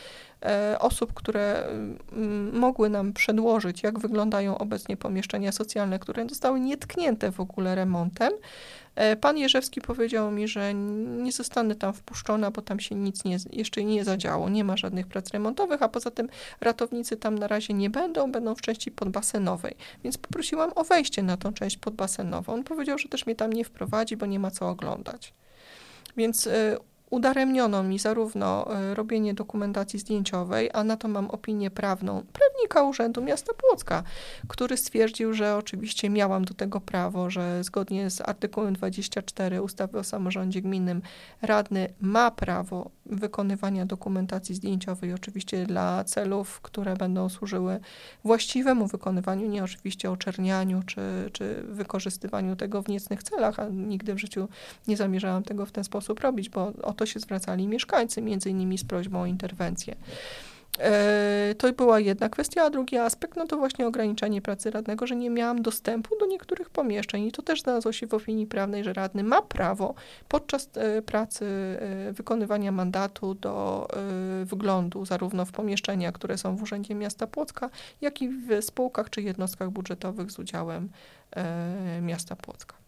e, 0.45 0.77
osób, 0.79 1.13
które 1.13 1.67
mogły 2.53 2.89
nam 2.89 3.13
przedłożyć, 3.13 3.83
jak 3.83 3.99
wyglądają 3.99 4.57
obecnie 4.57 4.97
pomieszczenia 4.97 5.51
socjalne, 5.51 5.99
które 5.99 6.29
zostały 6.29 6.59
nietknięte 6.59 7.31
w 7.31 7.39
ogóle 7.39 7.75
remontem. 7.75 8.31
E, 8.95 9.15
pan 9.15 9.37
Jerzewski 9.37 9.81
powiedział 9.81 10.31
mi, 10.31 10.47
że 10.47 10.73
nie 10.73 11.31
zostanę 11.31 11.75
tam 11.75 11.93
wpuszczona, 11.93 12.51
bo 12.51 12.61
tam 12.61 12.79
się 12.79 12.95
nic 12.95 13.23
nie, 13.25 13.37
jeszcze 13.51 13.83
nie 13.83 14.03
zadziało, 14.03 14.49
nie 14.49 14.63
ma 14.63 14.77
żadnych 14.77 15.07
prac 15.07 15.31
remontowych, 15.31 15.81
a 15.81 15.89
poza 15.89 16.11
tym 16.11 16.29
ratownicy 16.61 17.17
tam 17.17 17.37
na 17.37 17.47
razie 17.47 17.73
nie 17.73 17.89
będą, 17.89 18.31
będą 18.31 18.55
w 18.55 18.61
części 18.61 18.91
podbasenowej. 18.91 19.75
Więc 20.03 20.17
poprosiłam 20.17 20.71
o 20.75 20.83
wejście 20.83 21.23
na 21.23 21.37
tą 21.37 21.53
część 21.53 21.77
podbasenową. 21.77 22.53
On 22.53 22.63
powiedział, 22.63 22.97
że 22.97 23.09
też 23.09 23.25
mnie 23.25 23.35
tam 23.35 23.53
nie 23.53 23.65
wprowadzi, 23.65 24.17
bo 24.17 24.25
nie 24.25 24.39
ma 24.39 24.51
co 24.51 24.69
oglądać. 24.69 25.33
Więc 26.17 26.47
e, 26.47 26.77
udaremniono 27.15 27.83
mi 27.83 27.99
zarówno 27.99 28.75
e, 28.75 28.95
robienie 28.95 29.33
dokumentacji 29.33 29.99
zdjęciowej, 29.99 30.69
a 30.73 30.83
na 30.83 30.97
to 30.97 31.07
mam 31.07 31.29
opinię 31.29 31.71
prawną 31.71 32.23
prawnika 32.33 32.83
Urzędu 32.83 33.21
Miasta 33.21 33.53
Płocka, 33.53 34.03
który 34.47 34.77
stwierdził, 34.77 35.33
że 35.33 35.55
oczywiście 35.55 36.09
miałam 36.09 36.45
do 36.45 36.53
tego 36.53 36.81
prawo, 36.81 37.29
że 37.29 37.63
zgodnie 37.63 38.09
z 38.09 38.21
artykułem 38.21 38.73
24 38.73 39.61
ustawy 39.61 39.99
o 39.99 40.03
samorządzie 40.03 40.61
gminnym 40.61 41.01
radny 41.41 41.93
ma 42.01 42.31
prawo 42.31 42.91
wykonywania 43.05 43.85
dokumentacji 43.85 44.55
zdjęciowej, 44.55 45.13
oczywiście 45.13 45.65
dla 45.65 46.03
celów, 46.03 46.61
które 46.61 46.95
będą 46.95 47.29
służyły 47.29 47.79
właściwemu 48.23 48.87
wykonywaniu, 48.87 49.47
nie 49.47 49.63
oczywiście 49.63 50.11
oczernianiu 50.11 50.83
czy, 50.85 51.01
czy 51.33 51.63
wykorzystywaniu 51.69 52.55
tego 52.55 52.81
w 52.81 52.87
niecnych 52.87 53.23
celach, 53.23 53.59
a 53.59 53.67
nigdy 53.69 54.13
w 54.13 54.19
życiu 54.19 54.47
nie 54.87 54.97
zamierzałam 54.97 55.43
tego 55.43 55.65
w 55.65 55.71
ten 55.71 55.83
sposób 55.83 56.19
robić, 56.19 56.49
bo 56.49 56.73
o 56.83 56.93
to 56.93 57.04
się 57.05 57.19
zwracali 57.19 57.67
mieszkańcy, 57.67 58.21
między 58.21 58.49
innymi 58.49 58.77
z 58.77 58.83
prośbą 58.83 59.21
o 59.21 59.25
interwencję. 59.25 59.95
E, 60.79 61.55
to 61.57 61.73
była 61.73 61.99
jedna 61.99 62.29
kwestia, 62.29 62.63
a 62.63 62.69
drugi 62.69 62.97
aspekt, 62.97 63.37
no 63.37 63.47
to 63.47 63.57
właśnie 63.57 63.87
ograniczenie 63.87 64.41
pracy 64.41 64.71
radnego, 64.71 65.07
że 65.07 65.15
nie 65.15 65.29
miałam 65.29 65.61
dostępu 65.61 66.15
do 66.19 66.25
niektórych 66.25 66.69
pomieszczeń 66.69 67.23
i 67.23 67.31
to 67.31 67.41
też 67.41 67.61
znalazło 67.61 67.91
się 67.91 68.07
w 68.07 68.13
opinii 68.13 68.47
prawnej, 68.47 68.83
że 68.83 68.93
radny 68.93 69.23
ma 69.23 69.41
prawo 69.41 69.93
podczas 70.27 70.69
e, 70.73 71.01
pracy 71.01 71.45
e, 71.45 72.13
wykonywania 72.13 72.71
mandatu 72.71 73.33
do 73.33 73.87
wglądu 74.45 75.05
zarówno 75.05 75.45
w 75.45 75.51
pomieszczenia, 75.51 76.11
które 76.11 76.37
są 76.37 76.55
w 76.55 76.63
Urzędzie 76.63 76.95
Miasta 76.95 77.27
Płocka, 77.27 77.69
jak 78.01 78.21
i 78.21 78.29
w 78.29 78.61
spółkach 78.61 79.09
czy 79.09 79.21
jednostkach 79.21 79.69
budżetowych 79.69 80.31
z 80.31 80.39
udziałem 80.39 80.89
miasta 82.01 82.35
Płocka. 82.35 82.84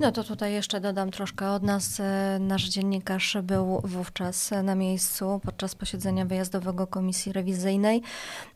No 0.00 0.12
to 0.12 0.24
tutaj 0.24 0.52
jeszcze 0.52 0.80
dodam 0.80 1.10
troszkę 1.10 1.50
od 1.50 1.62
nas. 1.62 2.00
E, 2.00 2.38
nasz 2.40 2.68
dziennikarz 2.68 3.36
był 3.42 3.80
wówczas 3.84 4.50
na 4.62 4.74
miejscu 4.74 5.40
podczas 5.44 5.74
posiedzenia 5.74 6.24
wyjazdowego 6.24 6.86
komisji 6.86 7.32
rewizyjnej 7.32 8.02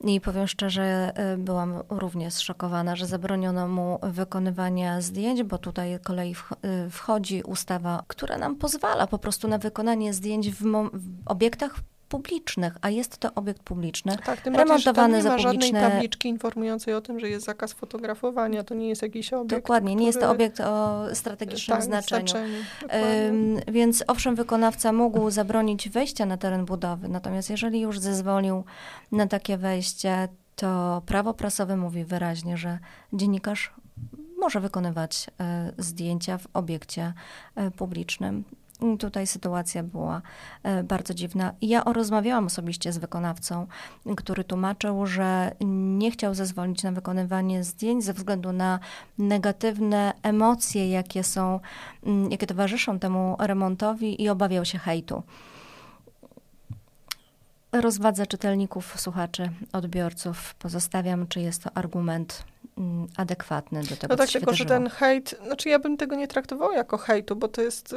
i 0.00 0.20
powiem 0.20 0.46
szczerze, 0.46 1.12
e, 1.14 1.36
byłam 1.36 1.82
również 1.88 2.34
zszokowana, 2.34 2.96
że 2.96 3.06
zabroniono 3.06 3.68
mu 3.68 3.98
wykonywania 4.02 5.00
zdjęć, 5.00 5.42
bo 5.42 5.58
tutaj 5.58 5.98
kolei 6.02 6.34
e, 6.34 6.90
wchodzi 6.90 7.42
ustawa, 7.42 8.04
która 8.06 8.38
nam 8.38 8.56
pozwala 8.56 9.06
po 9.06 9.18
prostu 9.18 9.48
na 9.48 9.58
wykonanie 9.58 10.14
zdjęć 10.14 10.50
w, 10.50 10.62
w 10.92 11.22
obiektach 11.26 11.80
publicznych, 12.08 12.76
a 12.82 12.90
jest 12.90 13.18
to 13.18 13.34
obiekt 13.34 13.62
publiczny, 13.62 14.18
tak, 14.24 14.40
tym 14.40 14.56
remontowany 14.56 15.22
bardziej, 15.22 15.22
że 15.22 15.28
tam 15.28 15.38
nie 15.38 15.44
ma 15.44 15.52
żadnej 15.52 15.90
tabliczki 15.90 16.28
informującej 16.28 16.94
o 16.94 17.00
tym, 17.00 17.20
że 17.20 17.28
jest 17.28 17.46
zakaz 17.46 17.72
fotografowania, 17.72 18.64
to 18.64 18.74
nie 18.74 18.88
jest 18.88 19.02
jakiś 19.02 19.32
obiekt. 19.32 19.62
Dokładnie, 19.62 19.90
który... 19.90 20.00
nie 20.00 20.06
jest 20.06 20.20
to 20.20 20.30
obiekt 20.30 20.60
o 20.60 21.04
strategicznym 21.14 21.76
tak, 21.76 21.84
znaczeniu. 21.84 22.28
znaczeniu 22.28 22.58
ym, 23.28 23.60
więc 23.68 24.04
owszem, 24.06 24.34
wykonawca 24.34 24.92
mógł 24.92 25.30
zabronić 25.30 25.88
wejścia 25.88 26.26
na 26.26 26.36
teren 26.36 26.64
budowy, 26.64 27.08
natomiast 27.08 27.50
jeżeli 27.50 27.80
już 27.80 27.98
zezwolił 27.98 28.64
na 29.12 29.26
takie 29.26 29.56
wejście, 29.56 30.28
to 30.56 31.02
prawo 31.06 31.34
prasowe 31.34 31.76
mówi 31.76 32.04
wyraźnie, 32.04 32.56
że 32.56 32.78
dziennikarz 33.12 33.74
może 34.38 34.60
wykonywać 34.60 35.26
y, 35.78 35.82
zdjęcia 35.82 36.38
w 36.38 36.46
obiekcie 36.52 37.12
y, 37.58 37.70
publicznym. 37.70 38.44
Tutaj 38.98 39.26
sytuacja 39.26 39.82
była 39.82 40.22
e, 40.62 40.84
bardzo 40.84 41.14
dziwna. 41.14 41.52
Ja 41.62 41.82
rozmawiałam 41.86 42.46
osobiście 42.46 42.92
z 42.92 42.98
wykonawcą, 42.98 43.66
który 44.16 44.44
tłumaczył, 44.44 45.06
że 45.06 45.52
nie 45.96 46.10
chciał 46.10 46.34
zezwolić 46.34 46.82
na 46.82 46.92
wykonywanie 46.92 47.64
zdjęć 47.64 48.04
ze 48.04 48.12
względu 48.12 48.52
na 48.52 48.78
negatywne 49.18 50.12
emocje, 50.22 50.90
jakie 50.90 51.24
są, 51.24 51.60
mm, 52.06 52.30
jakie 52.30 52.46
towarzyszą 52.46 52.98
temu 52.98 53.36
remontowi 53.38 54.22
i 54.22 54.28
obawiał 54.28 54.64
się 54.64 54.78
hejtu. 54.78 55.22
Rozwadze 57.80 58.26
czytelników, 58.26 59.00
słuchaczy, 59.00 59.50
odbiorców 59.72 60.54
pozostawiam, 60.54 61.26
czy 61.28 61.40
jest 61.40 61.62
to 61.64 61.70
argument 61.74 62.44
Mm, 62.78 63.06
adekwatny 63.16 63.80
do 63.82 63.96
tego, 63.96 64.06
No 64.14 64.16
tak, 64.16 64.28
tylko 64.28 64.46
wydarzyło. 64.46 64.56
że 64.56 64.64
ten 64.74 64.88
hejt, 64.90 65.34
znaczy 65.46 65.68
ja 65.68 65.78
bym 65.78 65.96
tego 65.96 66.16
nie 66.16 66.28
traktowała 66.28 66.74
jako 66.76 66.96
hejtu, 66.96 67.36
bo 67.36 67.48
to 67.48 67.62
jest 67.62 67.92
y, 67.92 67.96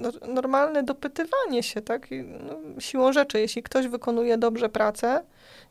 no, 0.00 0.32
normalne 0.34 0.82
dopytywanie 0.82 1.62
się, 1.62 1.82
tak? 1.82 2.12
I, 2.12 2.22
no, 2.22 2.80
siłą 2.80 3.12
rzeczy, 3.12 3.40
jeśli 3.40 3.62
ktoś 3.62 3.88
wykonuje 3.88 4.38
dobrze 4.38 4.68
pracę, 4.68 5.22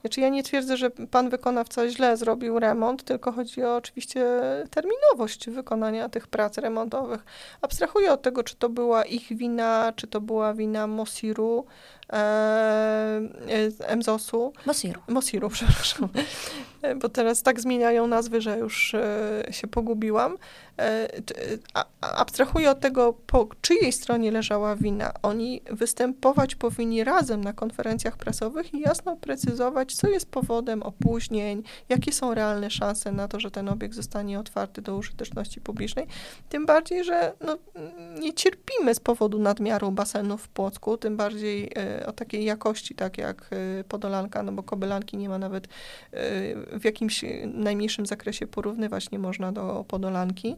znaczy 0.05 0.21
ja 0.21 0.29
nie 0.29 0.43
twierdzę, 0.43 0.77
że 0.77 0.89
pan 0.89 1.29
wykonawca 1.29 1.89
źle 1.89 2.17
zrobił 2.17 2.59
remont, 2.59 3.03
tylko 3.03 3.31
chodzi 3.31 3.63
o 3.63 3.75
oczywiście 3.75 4.25
terminowość 4.69 5.49
wykonania 5.49 6.09
tych 6.09 6.27
prac 6.27 6.57
remontowych. 6.57 7.25
Abstrahuję 7.61 8.13
od 8.13 8.21
tego, 8.21 8.43
czy 8.43 8.55
to 8.55 8.69
była 8.69 9.05
ich 9.05 9.37
wina, 9.37 9.93
czy 9.95 10.07
to 10.07 10.21
była 10.21 10.53
wina 10.53 10.87
Mosiru, 10.87 11.65
e, 12.13 13.21
MZOS-u. 13.95 14.53
Mosiru. 14.65 15.01
Mosiru, 15.07 15.49
przepraszam. 15.57 16.09
E, 16.81 16.95
bo 16.95 17.09
teraz 17.09 17.43
tak 17.43 17.59
zmieniają 17.59 18.07
nazwy, 18.07 18.41
że 18.41 18.57
już 18.57 18.93
e, 18.93 19.43
się 19.51 19.67
pogubiłam. 19.67 20.37
E, 20.79 21.09
abstrahuję 22.01 22.71
od 22.71 22.79
tego, 22.79 23.13
po 23.27 23.49
czyjej 23.61 23.91
stronie 23.91 24.31
leżała 24.31 24.75
wina. 24.75 25.13
Oni 25.21 25.61
występować 25.71 26.55
powinni 26.55 27.03
razem 27.03 27.43
na 27.43 27.53
konferencjach 27.53 28.17
prasowych 28.17 28.73
i 28.73 28.79
jasno 28.79 29.15
precyzować, 29.15 29.95
co 29.95 30.09
jest 30.09 30.31
powodem 30.31 30.83
opóźnień, 30.83 31.63
jakie 31.89 32.11
są 32.11 32.33
realne 32.33 32.69
szanse 32.69 33.11
na 33.11 33.27
to, 33.27 33.39
że 33.39 33.51
ten 33.51 33.69
obiekt 33.69 33.95
zostanie 33.95 34.39
otwarty 34.39 34.81
do 34.81 34.95
użyteczności 34.95 35.61
publicznej. 35.61 36.07
Tym 36.49 36.65
bardziej, 36.65 37.03
że 37.03 37.33
no, 37.41 37.57
nie 38.19 38.33
cierpimy 38.33 38.95
z 38.95 38.99
powodu 38.99 39.39
nadmiaru 39.39 39.91
basenów 39.91 40.43
w 40.43 40.47
Płocku, 40.47 40.97
tym 40.97 41.17
bardziej 41.17 41.71
o 42.05 42.11
takiej 42.11 42.45
jakości, 42.45 42.95
tak 42.95 43.17
jak 43.17 43.49
Podolanka, 43.89 44.43
no 44.43 44.51
bo 44.51 44.63
Kobylanki 44.63 45.17
nie 45.17 45.29
ma 45.29 45.37
nawet 45.37 45.67
w 46.79 46.81
jakimś 46.83 47.25
najmniejszym 47.45 48.05
zakresie 48.05 48.47
porównywać 48.47 49.11
nie 49.11 49.19
można 49.19 49.51
do 49.51 49.85
Podolanki. 49.87 50.55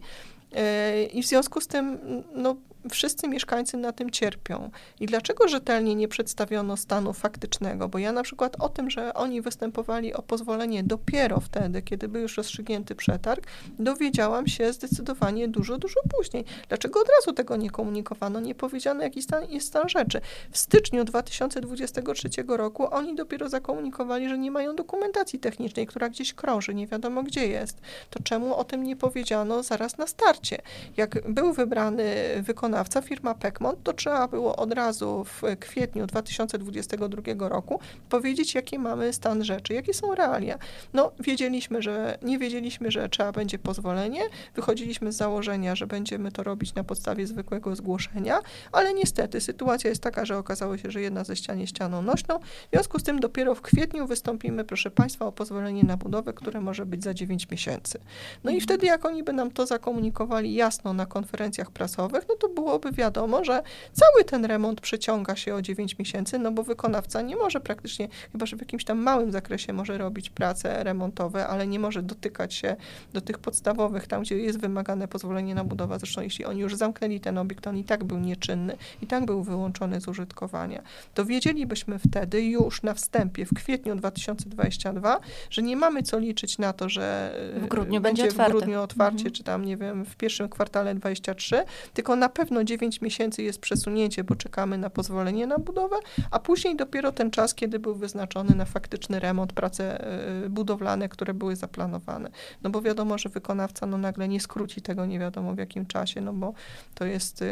E, 0.55 1.03
I 1.03 1.23
w 1.23 1.27
związku 1.27 1.61
z 1.61 1.67
tym 1.67 1.97
no, 2.35 2.55
wszyscy 2.89 3.27
mieszkańcy 3.27 3.77
na 3.77 3.91
tym 3.91 4.09
cierpią. 4.09 4.71
I 4.99 5.05
dlaczego 5.05 5.47
rzetelnie 5.47 5.95
nie 5.95 6.07
przedstawiono 6.07 6.77
stanu 6.77 7.13
faktycznego? 7.13 7.89
Bo 7.89 7.97
ja 7.97 8.11
na 8.11 8.23
przykład 8.23 8.55
o 8.59 8.69
tym, 8.69 8.89
że 8.89 9.13
oni 9.13 9.41
występowali 9.41 10.13
o 10.13 10.21
pozwolenie 10.21 10.83
dopiero 10.83 11.39
wtedy, 11.39 11.81
kiedy 11.81 12.07
był 12.07 12.21
już 12.21 12.37
rozstrzygnięty 12.37 12.95
przetarg, 12.95 13.47
dowiedziałam 13.79 14.47
się 14.47 14.73
zdecydowanie 14.73 15.47
dużo, 15.47 15.77
dużo 15.77 15.99
później. 16.17 16.45
Dlaczego 16.67 17.01
od 17.01 17.07
razu 17.19 17.33
tego 17.33 17.55
nie 17.55 17.69
komunikowano, 17.69 18.39
nie 18.39 18.55
powiedziano, 18.55 19.03
jaki 19.03 19.21
stan, 19.21 19.49
jest 19.49 19.67
stan 19.67 19.89
rzeczy? 19.89 20.21
W 20.51 20.57
styczniu 20.57 21.03
2023 21.03 22.29
roku 22.47 22.93
oni 22.93 23.15
dopiero 23.15 23.49
zakomunikowali, 23.49 24.29
że 24.29 24.37
nie 24.37 24.51
mają 24.51 24.75
dokumentacji 24.75 25.39
technicznej, 25.39 25.87
która 25.87 26.09
gdzieś 26.09 26.33
krąży, 26.33 26.75
nie 26.75 26.87
wiadomo 26.87 27.23
gdzie 27.23 27.47
jest. 27.47 27.81
To 28.09 28.23
czemu 28.23 28.55
o 28.55 28.63
tym 28.63 28.83
nie 28.83 28.95
powiedziano 28.95 29.63
zaraz 29.63 29.97
na 29.97 30.07
starcie? 30.07 30.61
Jak 30.97 31.31
był 31.31 31.53
wybrany 31.53 32.05
wykonawca, 32.41 32.76
firma 33.03 33.35
Pekmont, 33.35 33.83
to 33.83 33.93
trzeba 33.93 34.27
było 34.27 34.55
od 34.55 34.73
razu 34.73 35.23
w 35.23 35.41
kwietniu 35.59 36.07
2022 36.07 37.49
roku 37.49 37.79
powiedzieć, 38.09 38.55
jaki 38.55 38.79
mamy 38.79 39.13
stan 39.13 39.43
rzeczy, 39.43 39.73
jakie 39.73 39.93
są 39.93 40.15
realia. 40.15 40.57
No, 40.93 41.11
wiedzieliśmy, 41.19 41.81
że 41.81 42.17
nie 42.21 42.37
wiedzieliśmy, 42.37 42.91
że 42.91 43.09
trzeba 43.09 43.31
będzie 43.31 43.59
pozwolenie, 43.59 44.21
wychodziliśmy 44.55 45.11
z 45.11 45.15
założenia, 45.15 45.75
że 45.75 45.87
będziemy 45.87 46.31
to 46.31 46.43
robić 46.43 46.75
na 46.75 46.83
podstawie 46.83 47.27
zwykłego 47.27 47.75
zgłoszenia, 47.75 48.39
ale 48.71 48.93
niestety 48.93 49.41
sytuacja 49.41 49.89
jest 49.89 50.01
taka, 50.01 50.25
że 50.25 50.37
okazało 50.37 50.77
się, 50.77 50.91
że 50.91 51.01
jedna 51.01 51.23
ze 51.23 51.35
ścian 51.35 51.59
jest 51.59 51.75
ścianą 51.75 52.01
nośną, 52.01 52.39
w 52.39 52.69
związku 52.73 52.99
z 52.99 53.03
tym 53.03 53.19
dopiero 53.19 53.55
w 53.55 53.61
kwietniu 53.61 54.07
wystąpimy, 54.07 54.63
proszę 54.63 54.91
Państwa, 54.91 55.25
o 55.25 55.31
pozwolenie 55.31 55.83
na 55.83 55.97
budowę, 55.97 56.33
które 56.33 56.61
może 56.61 56.85
być 56.85 57.03
za 57.03 57.13
9 57.13 57.49
miesięcy. 57.51 57.99
No 58.43 58.51
i 58.51 58.53
mhm. 58.53 58.61
wtedy, 58.61 58.85
jak 58.85 59.05
oni 59.05 59.23
by 59.23 59.33
nam 59.33 59.51
to 59.51 59.65
zakomunikowali 59.65 60.53
jasno 60.53 60.93
na 60.93 61.05
konferencjach 61.05 61.71
prasowych, 61.71 62.25
no 62.29 62.35
to 62.35 62.49
byłoby 62.61 62.91
wiadomo, 62.91 63.43
że 63.43 63.63
cały 63.93 64.23
ten 64.23 64.45
remont 64.45 64.81
przeciąga 64.81 65.35
się 65.35 65.55
o 65.55 65.61
9 65.61 65.99
miesięcy, 65.99 66.39
no 66.39 66.51
bo 66.51 66.63
wykonawca 66.63 67.21
nie 67.21 67.35
może 67.35 67.59
praktycznie, 67.59 68.07
chyba 68.31 68.45
że 68.45 68.57
w 68.57 68.59
jakimś 68.59 68.83
tam 68.83 68.97
małym 68.97 69.31
zakresie 69.31 69.73
może 69.73 69.97
robić 69.97 70.29
prace 70.29 70.83
remontowe, 70.83 71.47
ale 71.47 71.67
nie 71.67 71.79
może 71.79 72.03
dotykać 72.03 72.53
się 72.53 72.75
do 73.13 73.21
tych 73.21 73.39
podstawowych, 73.39 74.07
tam 74.07 74.21
gdzie 74.21 74.37
jest 74.37 74.59
wymagane 74.59 75.07
pozwolenie 75.07 75.55
na 75.55 75.63
budowę. 75.63 75.99
Zresztą 75.99 76.21
jeśli 76.21 76.45
oni 76.45 76.61
już 76.61 76.75
zamknęli 76.75 77.19
ten 77.19 77.37
obiekt, 77.37 77.67
on 77.67 77.77
i 77.77 77.83
tak 77.83 78.03
był 78.03 78.19
nieczynny, 78.19 78.77
i 79.01 79.07
tak 79.07 79.25
był 79.25 79.43
wyłączony 79.43 80.01
z 80.01 80.07
użytkowania. 80.07 80.81
To 81.13 81.25
wiedzielibyśmy 81.25 81.99
wtedy 81.99 82.41
już 82.41 82.83
na 82.83 82.93
wstępie, 82.93 83.45
w 83.45 83.53
kwietniu 83.53 83.95
2022, 83.95 85.19
że 85.49 85.61
nie 85.61 85.75
mamy 85.75 86.03
co 86.03 86.19
liczyć 86.19 86.57
na 86.57 86.73
to, 86.73 86.89
że 86.89 87.35
w 87.55 87.67
grudniu 87.67 88.01
będzie, 88.01 88.23
będzie 88.23 88.43
w 88.43 88.49
grudniu 88.49 88.81
otwarcie, 88.81 89.17
mhm. 89.17 89.35
czy 89.35 89.43
tam, 89.43 89.65
nie 89.65 89.77
wiem, 89.77 90.05
w 90.05 90.15
pierwszym 90.15 90.49
kwartale 90.49 90.95
23, 90.95 91.63
tylko 91.93 92.15
na 92.15 92.29
pewno 92.29 92.46
9 92.63 93.01
miesięcy 93.01 93.43
jest 93.43 93.61
przesunięcie, 93.61 94.23
bo 94.23 94.35
czekamy 94.35 94.77
na 94.77 94.89
pozwolenie 94.89 95.47
na 95.47 95.57
budowę, 95.57 95.95
a 96.31 96.39
później 96.39 96.75
dopiero 96.75 97.11
ten 97.11 97.31
czas, 97.31 97.53
kiedy 97.53 97.79
był 97.79 97.95
wyznaczony 97.95 98.55
na 98.55 98.65
faktyczny 98.65 99.19
remont, 99.19 99.53
prace 99.53 100.07
e, 100.45 100.49
budowlane, 100.49 101.09
które 101.09 101.33
były 101.33 101.55
zaplanowane. 101.55 102.29
No 102.63 102.69
bo 102.69 102.81
wiadomo, 102.81 103.17
że 103.17 103.29
wykonawca 103.29 103.85
no 103.85 103.97
nagle 103.97 104.27
nie 104.27 104.39
skróci 104.39 104.81
tego 104.81 105.05
nie 105.05 105.19
wiadomo 105.19 105.53
w 105.53 105.57
jakim 105.57 105.85
czasie, 105.85 106.21
no 106.21 106.33
bo 106.33 106.53
to 106.95 107.05
jest 107.05 107.41
y, 107.41 107.45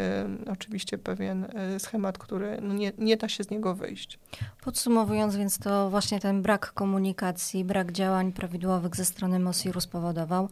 oczywiście 0.51 0.97
pewien 0.97 1.43
y, 1.75 1.79
schemat, 1.79 2.17
który 2.17 2.57
no 2.61 2.73
nie, 2.73 2.91
nie 2.97 3.17
da 3.17 3.29
się 3.29 3.43
z 3.43 3.49
niego 3.49 3.75
wyjść. 3.75 4.19
Podsumowując 4.63 5.35
więc 5.35 5.57
to 5.57 5.89
właśnie 5.89 6.19
ten 6.19 6.41
brak 6.41 6.73
komunikacji, 6.73 7.63
brak 7.63 7.91
działań 7.91 8.31
prawidłowych 8.31 8.95
ze 8.95 9.05
strony 9.05 9.39
MOSIR-u 9.39 9.81
spowodował 9.81 10.49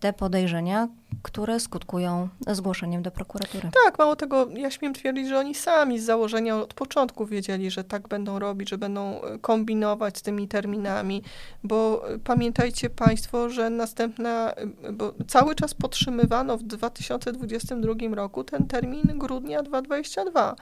te 0.00 0.12
podejrzenia, 0.12 0.88
które 1.22 1.60
skutkują 1.60 2.28
zgłoszeniem 2.46 3.02
do 3.02 3.10
prokuratury. 3.10 3.70
Tak, 3.84 3.98
mało 3.98 4.16
tego, 4.16 4.48
ja 4.54 4.70
śmiem 4.70 4.94
twierdzić, 4.94 5.28
że 5.28 5.38
oni 5.38 5.54
sami 5.54 5.98
z 5.98 6.04
założenia 6.04 6.56
od 6.56 6.74
początku 6.74 7.26
wiedzieli, 7.26 7.70
że 7.70 7.84
tak 7.84 8.08
będą 8.08 8.38
robić, 8.38 8.70
że 8.70 8.78
będą 8.78 9.22
e, 9.22 9.38
kombinować 9.38 10.18
z 10.18 10.22
tymi 10.22 10.48
terminami, 10.48 11.22
bo 11.64 12.08
e, 12.08 12.18
pamiętajcie 12.18 12.90
Państwo, 12.90 13.50
że 13.50 13.70
następna, 13.70 14.52
e, 14.52 14.92
bo 14.92 15.12
cały 15.26 15.54
czas 15.54 15.74
podtrzymywano 15.74 16.58
w 16.58 16.62
2022 16.62 18.14
roku 18.14 18.44
ten 18.44 18.66
termin 18.66 19.02
grudnia 19.02 19.62
2022. 19.62 20.56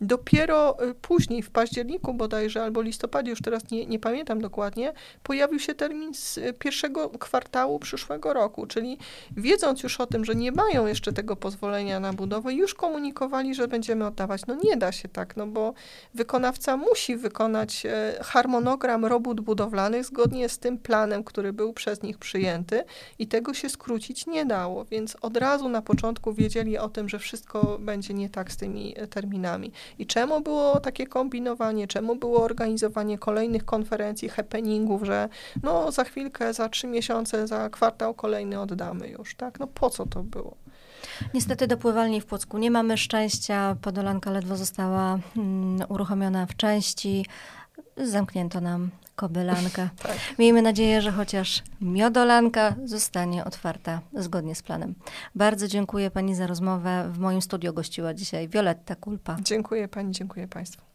Dopiero 0.00 0.84
y, 0.90 0.94
później, 0.94 1.42
w 1.42 1.50
październiku 1.50 2.14
bodajże, 2.14 2.62
albo 2.62 2.82
listopadzie, 2.82 3.30
już 3.30 3.40
teraz 3.40 3.70
nie, 3.70 3.86
nie 3.86 3.98
pamiętam 3.98 4.40
dokładnie, 4.40 4.92
pojawił 5.22 5.58
się 5.58 5.74
termin 5.74 6.14
z 6.14 6.38
y, 6.38 6.52
pierwszego 6.52 7.10
kwartału 7.10 7.78
przyszłego 7.78 8.32
roku, 8.32 8.66
czyli 8.66 8.98
wiedząc 9.36 9.82
już 9.82 10.00
o 10.00 10.06
tym, 10.06 10.24
że 10.24 10.34
nie 10.34 10.52
mają 10.52 10.86
jeszcze 10.86 11.12
tego 11.12 11.36
pozwolenia 11.36 12.00
na 12.00 12.12
budowę, 12.12 12.54
już 12.54 12.74
komunikowali, 12.74 13.54
że 13.54 13.68
będziemy 13.68 14.06
oddawać. 14.06 14.46
No 14.46 14.56
nie 14.64 14.76
da 14.76 14.92
się 14.92 15.08
tak, 15.08 15.36
no 15.36 15.46
bo 15.46 15.74
wykonawca 16.14 16.76
musi 16.76 17.16
wykonać 17.16 17.86
e, 17.86 18.18
harmonogram 18.22 19.04
robót 19.04 19.40
budowlanych 19.40 20.04
zgodnie 20.04 20.48
z 20.48 20.58
tym 20.58 20.78
planem, 20.78 21.24
który 21.24 21.52
był 21.52 21.72
przez 21.72 22.02
nich 22.02 22.18
przyjęty 22.18 22.84
i 23.18 23.26
tego 23.26 23.54
się 23.54 23.68
skrócić 23.68 24.26
nie 24.26 24.46
dało, 24.46 24.84
więc 24.84 25.16
od 25.20 25.36
razu 25.36 25.68
na 25.68 25.82
początku 25.82 26.32
wiedzieli 26.32 26.78
o 26.78 26.88
tym, 26.88 27.08
że 27.08 27.18
wszystko 27.18 27.78
będzie 27.80 28.14
nie 28.14 28.30
tak 28.30 28.52
z 28.52 28.56
tymi 28.56 28.94
e, 28.98 29.06
terminami. 29.06 29.72
I 29.98 30.06
czemu 30.06 30.40
było 30.40 30.80
takie 30.80 31.06
kombinowanie, 31.06 31.86
czemu 31.86 32.16
było 32.16 32.42
organizowanie 32.42 33.18
kolejnych 33.18 33.64
konferencji, 33.64 34.28
happeningów, 34.28 35.02
że 35.02 35.28
no 35.62 35.92
za 35.92 36.04
chwilkę, 36.04 36.54
za 36.54 36.68
trzy 36.68 36.86
miesiące, 36.86 37.46
za 37.46 37.70
kwartał 37.70 38.14
kolejny 38.14 38.60
oddamy 38.60 39.08
już, 39.08 39.34
tak? 39.34 39.60
No 39.60 39.66
po 39.66 39.90
co 39.90 40.06
to 40.06 40.22
było? 40.22 40.56
Niestety 41.34 41.66
do 41.66 41.76
pływalni 41.76 42.20
w 42.20 42.26
Płocku 42.26 42.58
nie 42.58 42.70
mamy 42.70 42.96
szczęścia. 42.96 43.76
Podolanka 43.82 44.30
ledwo 44.30 44.56
została 44.56 45.18
mm, 45.36 45.86
uruchomiona 45.88 46.46
w 46.46 46.56
części. 46.56 47.26
Zamknięto 47.96 48.60
nam 48.60 48.90
kobylankę. 49.18 49.88
tak. 50.02 50.16
Miejmy 50.38 50.62
nadzieję, 50.62 51.02
że 51.02 51.12
chociaż 51.12 51.62
miodolanka 51.80 52.74
zostanie 52.84 53.44
otwarta 53.44 54.00
zgodnie 54.14 54.54
z 54.54 54.62
planem. 54.62 54.94
Bardzo 55.34 55.68
dziękuję 55.68 56.10
Pani 56.10 56.34
za 56.34 56.46
rozmowę. 56.46 57.10
W 57.12 57.18
moim 57.18 57.42
studiu 57.42 57.74
gościła 57.74 58.14
dzisiaj 58.14 58.48
Violetta 58.48 58.94
Kulpa. 58.94 59.36
Dziękuję 59.42 59.88
Pani, 59.88 60.12
dziękuję 60.12 60.48
Państwu. 60.48 60.87